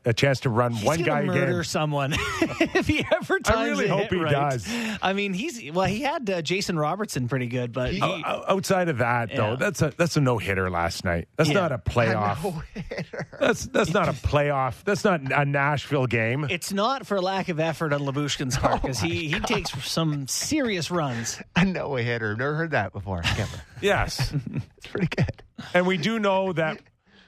[0.05, 1.63] a chance to run He's one guy murder again.
[1.63, 4.31] someone if he ever times I really it hope he right.
[4.31, 4.67] does.
[5.01, 5.85] I mean, he's well.
[5.85, 9.55] He had uh, Jason Robertson pretty good, but he, O- o- Outside of that, though,
[9.55, 11.27] that's a that's a no hitter last night.
[11.37, 11.59] That's Yeah.
[11.61, 12.43] not a playoff.
[12.43, 13.27] No-hitter.
[13.39, 14.83] That's that's not a playoff.
[14.83, 16.45] That's not a Nashville game.
[16.49, 20.89] it's not for lack of effort on Lyubushkin's part because he he takes some serious
[20.91, 21.39] runs.
[21.55, 22.35] A no hitter.
[22.35, 23.02] Never heard that before.
[23.03, 23.61] Kemper.
[23.81, 24.33] Yes,
[24.77, 25.43] It's pretty good.
[25.73, 26.79] and we do know that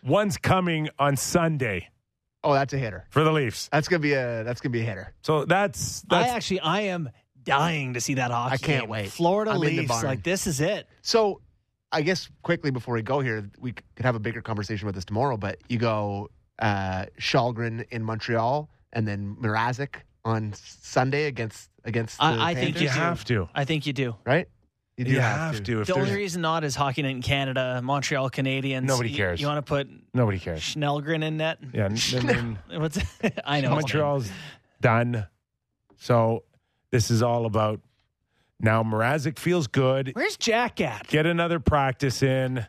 [0.03, 1.89] one's coming on Sunday
[2.43, 3.05] Oh, that's a hitter.
[3.09, 3.67] for the Leafs.
[3.71, 5.13] That's gonna be a that's gonna be a hitter.
[5.23, 7.09] So that's I actually I am
[7.43, 8.53] dying to see that hockey.
[8.53, 8.89] I can't game.
[8.89, 9.09] wait.
[9.11, 10.87] Florida I'm Leafs, like this is it.
[11.01, 11.41] So,
[11.91, 15.05] I guess quickly before we go here, we could have a bigger conversation about this
[15.05, 15.37] tomorrow.
[15.37, 22.17] But you go uh, Kallgren in Montreal, and then Mrazek on Sunday against against.
[22.19, 22.93] The I- I think you do.
[22.93, 23.49] have to.
[23.55, 24.15] I think you do.
[24.25, 24.47] right.
[24.97, 25.81] You do You have to.
[25.81, 28.83] If The only reason not is Hockey Night in Canada, Montreal Canadiens.
[28.83, 29.41] Nobody You- cares.
[29.41, 30.61] You, want to put Nobody cares.
[30.75, 31.57] Kallgren in net?
[31.73, 32.97] Yeah, n- I mean, What's
[33.45, 34.29] I know Montreal's
[34.79, 35.27] done.
[35.97, 36.43] So
[36.91, 37.81] this is all about
[38.61, 38.83] now.
[38.83, 40.11] Mrazek feels good.
[40.13, 41.07] Where's Jack at?
[41.07, 42.65] Get another practice in,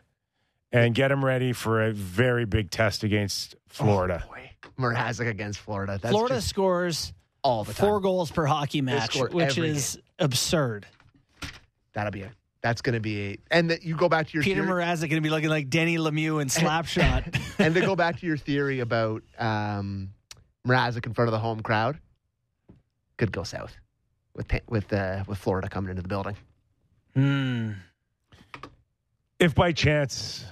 [0.73, 4.25] and get him ready for a very big test against Florida.
[4.27, 5.97] Oh, boy, Mrazek against Florida.
[6.01, 7.87] That's Florida just scores all the time.
[7.87, 10.87] four goals per hockey match, which every is absurd.
[11.97, 12.31] That'll be it.
[12.61, 13.37] That's going to be a.
[13.49, 15.67] And that you go back to your Peter theory, Mrazek going to be looking like
[15.67, 17.41] Denny Lemieux in Slapshot.
[17.59, 20.09] and to go back to your theory about um,
[20.67, 21.97] Mrazek in front of the home crowd.
[23.17, 23.75] Could go south
[24.35, 26.37] with with uh, with Florida coming into the building.
[27.15, 27.71] Hmm.
[29.39, 30.45] If by chance,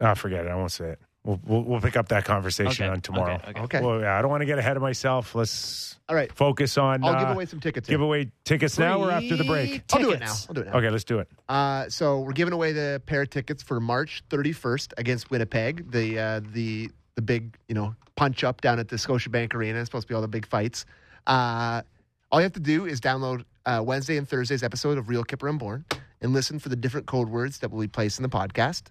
[0.00, 0.50] oh, forget it.
[0.50, 1.00] I won't say it.
[1.26, 3.34] We'll, we'll, we'll pick up that conversation Okay, on tomorrow.
[3.34, 3.60] okay, okay.
[3.62, 3.80] Okay.
[3.84, 5.34] Well, yeah, I don't want to get ahead of myself.
[5.34, 6.32] Let's All right.
[6.32, 7.02] focus on.
[7.04, 7.88] I'll uh, give away some tickets.
[7.88, 8.04] give here.
[8.06, 9.70] away tickets now or after the break.
[9.70, 10.26] Free I'll do it now.
[10.26, 10.46] tickets.
[10.48, 10.74] I'll do it now.
[10.78, 11.28] Okay, let's do it.
[11.48, 15.90] Uh, so we're giving away the pair of tickets for March 31st against Winnipeg.
[15.90, 19.80] The uh, the the big you know punch up down at the Scotiabank Arena.
[19.80, 20.86] It's supposed to be all the big fights.
[21.26, 21.82] Uh,
[22.30, 25.48] all you have to do is download uh, Wednesday and Thursday's episode of Real Kyper
[25.50, 25.84] and Bourne
[26.20, 28.84] and listen for the different code words that will be placed in the podcast.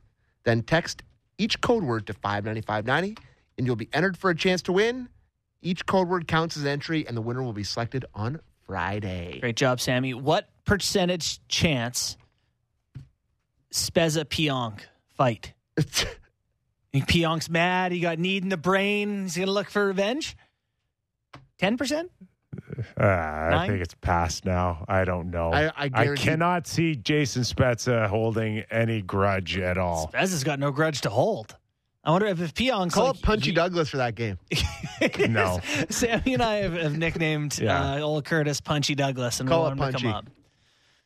[0.43, 1.01] Then text
[1.37, 3.17] each code word to five ninety five ninety,
[3.57, 5.09] and you'll be entered for a chance to win.
[5.61, 9.39] Each code word counts as entry, and the winner will be selected on Friday.
[9.39, 10.13] Great job, Sammy.
[10.13, 12.17] What percentage chance
[13.71, 14.81] Spezza Pionk
[15.15, 15.53] fight?
[15.77, 17.91] Think Pionk's mad.
[17.91, 19.23] He got need in the brain.
[19.23, 20.37] He's going to look for revenge?
[21.59, 22.09] 10%?
[22.99, 24.85] Uh, I think it's past now.
[24.87, 25.51] I don't know.
[25.53, 30.09] I- I guarantee- cannot see Jason Spezza holding any grudge at all.
[30.13, 31.55] Spezza's got no grudge to hold.
[32.03, 34.37] I wonder if, if Pionk's Call like, up Punchy Douglas for that game.
[35.27, 35.59] No.
[35.89, 37.95] Sammy and I have, have nicknamed Yeah.
[37.95, 40.29] uh, old Curtis Punchy Douglas, and Call we up want him to come Punchy.
[40.29, 40.33] up.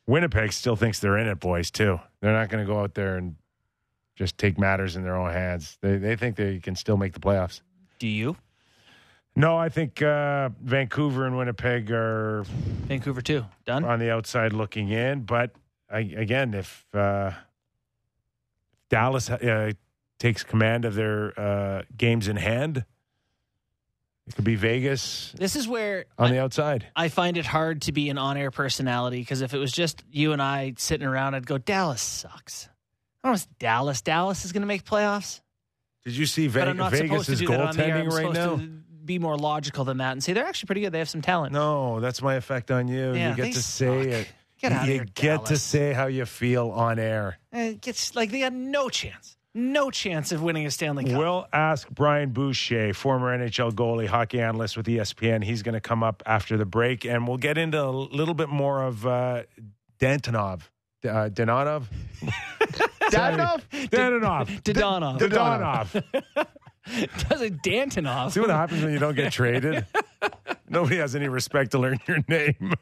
[0.06, 1.98] Winnipeg still thinks they're in it, boys, too.
[2.20, 3.34] They're not going to go out there and
[4.14, 5.76] just take matters in their own hands.
[5.80, 7.62] They, they think they can still make the playoffs.
[7.98, 8.36] Do you?
[9.40, 12.44] No, I think uh, Vancouver and Winnipeg are
[12.86, 13.46] Vancouver too.
[13.64, 13.84] Done.
[13.84, 15.22] on the outside looking in.
[15.22, 15.52] But
[15.90, 17.30] I, again, if uh,
[18.90, 19.72] Dallas uh,
[20.18, 22.84] takes command of their uh, games in hand,
[24.26, 26.88] it could be Vegas This is where on I, the outside.
[26.94, 30.32] I find it hard to be an on-air personality because if it was just you
[30.34, 32.68] and I sitting around, I'd go, Dallas sucks.
[33.24, 33.36] I don't know.
[33.36, 34.02] If Dallas.
[34.02, 35.40] Dallas is going to make playoffs.
[36.04, 37.96] Did you see Ve- I'm not supposed Vegas to is do that on the air.
[37.96, 38.56] I'm goaltending right now?
[38.56, 38.80] to
[39.10, 40.92] be more logical than that and say they're actually pretty good.
[40.92, 41.52] They have some talent.
[41.52, 43.12] No, that's my effect on you.
[43.12, 44.20] Yeah, you get they to say suck.
[44.20, 44.28] it.
[44.60, 47.38] Get out of you here, get to say how you feel on air.
[47.50, 51.18] It gets like they had no chance, no chance of winning a Stanley Cup.
[51.18, 55.42] We'll ask Brian Boucher, former NHL goalie, hockey analyst with E ESPN.
[55.42, 58.48] He's going to come up after the break, and we'll get into a little bit
[58.50, 59.42] more of uh,
[59.98, 60.60] Dantonov.
[61.02, 61.84] Uh, Danonov?
[63.10, 63.62] Dadonov?
[63.88, 64.62] Danonov.
[64.62, 65.18] Dodonov.
[65.18, 66.46] Danonov.
[67.28, 68.32] Does it Dantonov?
[68.32, 69.86] See what happens when you don't get traded?
[70.68, 72.72] Nobody has any respect to learn your name.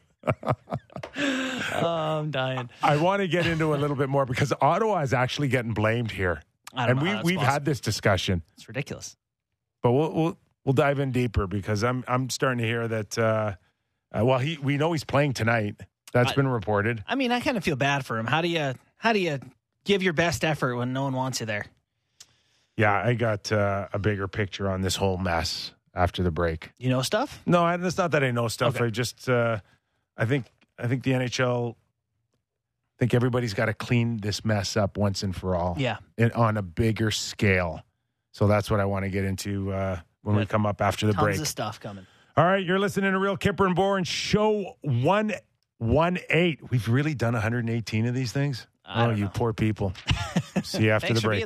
[1.16, 2.70] Oh, I'm dying.
[2.82, 6.10] I want to get into a little bit more because Ottawa is actually getting blamed
[6.10, 6.42] here.
[6.74, 7.40] And we, we've possible.
[7.42, 8.42] had this discussion.
[8.56, 9.16] It's ridiculous.
[9.82, 13.18] but we'll we'll we'll dive in deeper because I'm I'm starting to hear that.
[13.18, 13.54] Uh,
[14.12, 15.76] uh, well, he we know he's playing tonight.
[16.12, 17.02] That's I- been reported.
[17.06, 18.26] I mean, I kind of feel bad for him.
[18.26, 19.40] How do you how do you
[19.84, 21.66] give your best effort when no one wants you there?
[22.78, 26.70] Yeah, I got uh, a bigger picture on this whole mess after the break.
[26.78, 27.42] You know stuff.
[27.44, 28.76] No, I, it's not that I know stuff.
[28.76, 28.84] Okay.
[28.84, 29.58] I just uh,
[30.16, 30.46] I think
[30.78, 31.72] I think the NHL.
[31.72, 35.76] I think everybody's got to clean this mess up once and for all.
[35.78, 35.98] Yeah.
[36.16, 37.82] and on a bigger scale.
[38.32, 41.12] So that's what I want to get into uh, when we come up after the
[41.12, 41.40] Tons break.
[41.40, 42.06] of stuff coming.
[42.36, 45.32] All right, you're listening to Real Kyper and Bourne show one
[45.78, 46.70] one eight.
[46.70, 48.68] We've really done 118 of these things.
[48.84, 49.30] I oh, you know.
[49.34, 49.92] poor people.
[50.62, 51.44] See you after the break.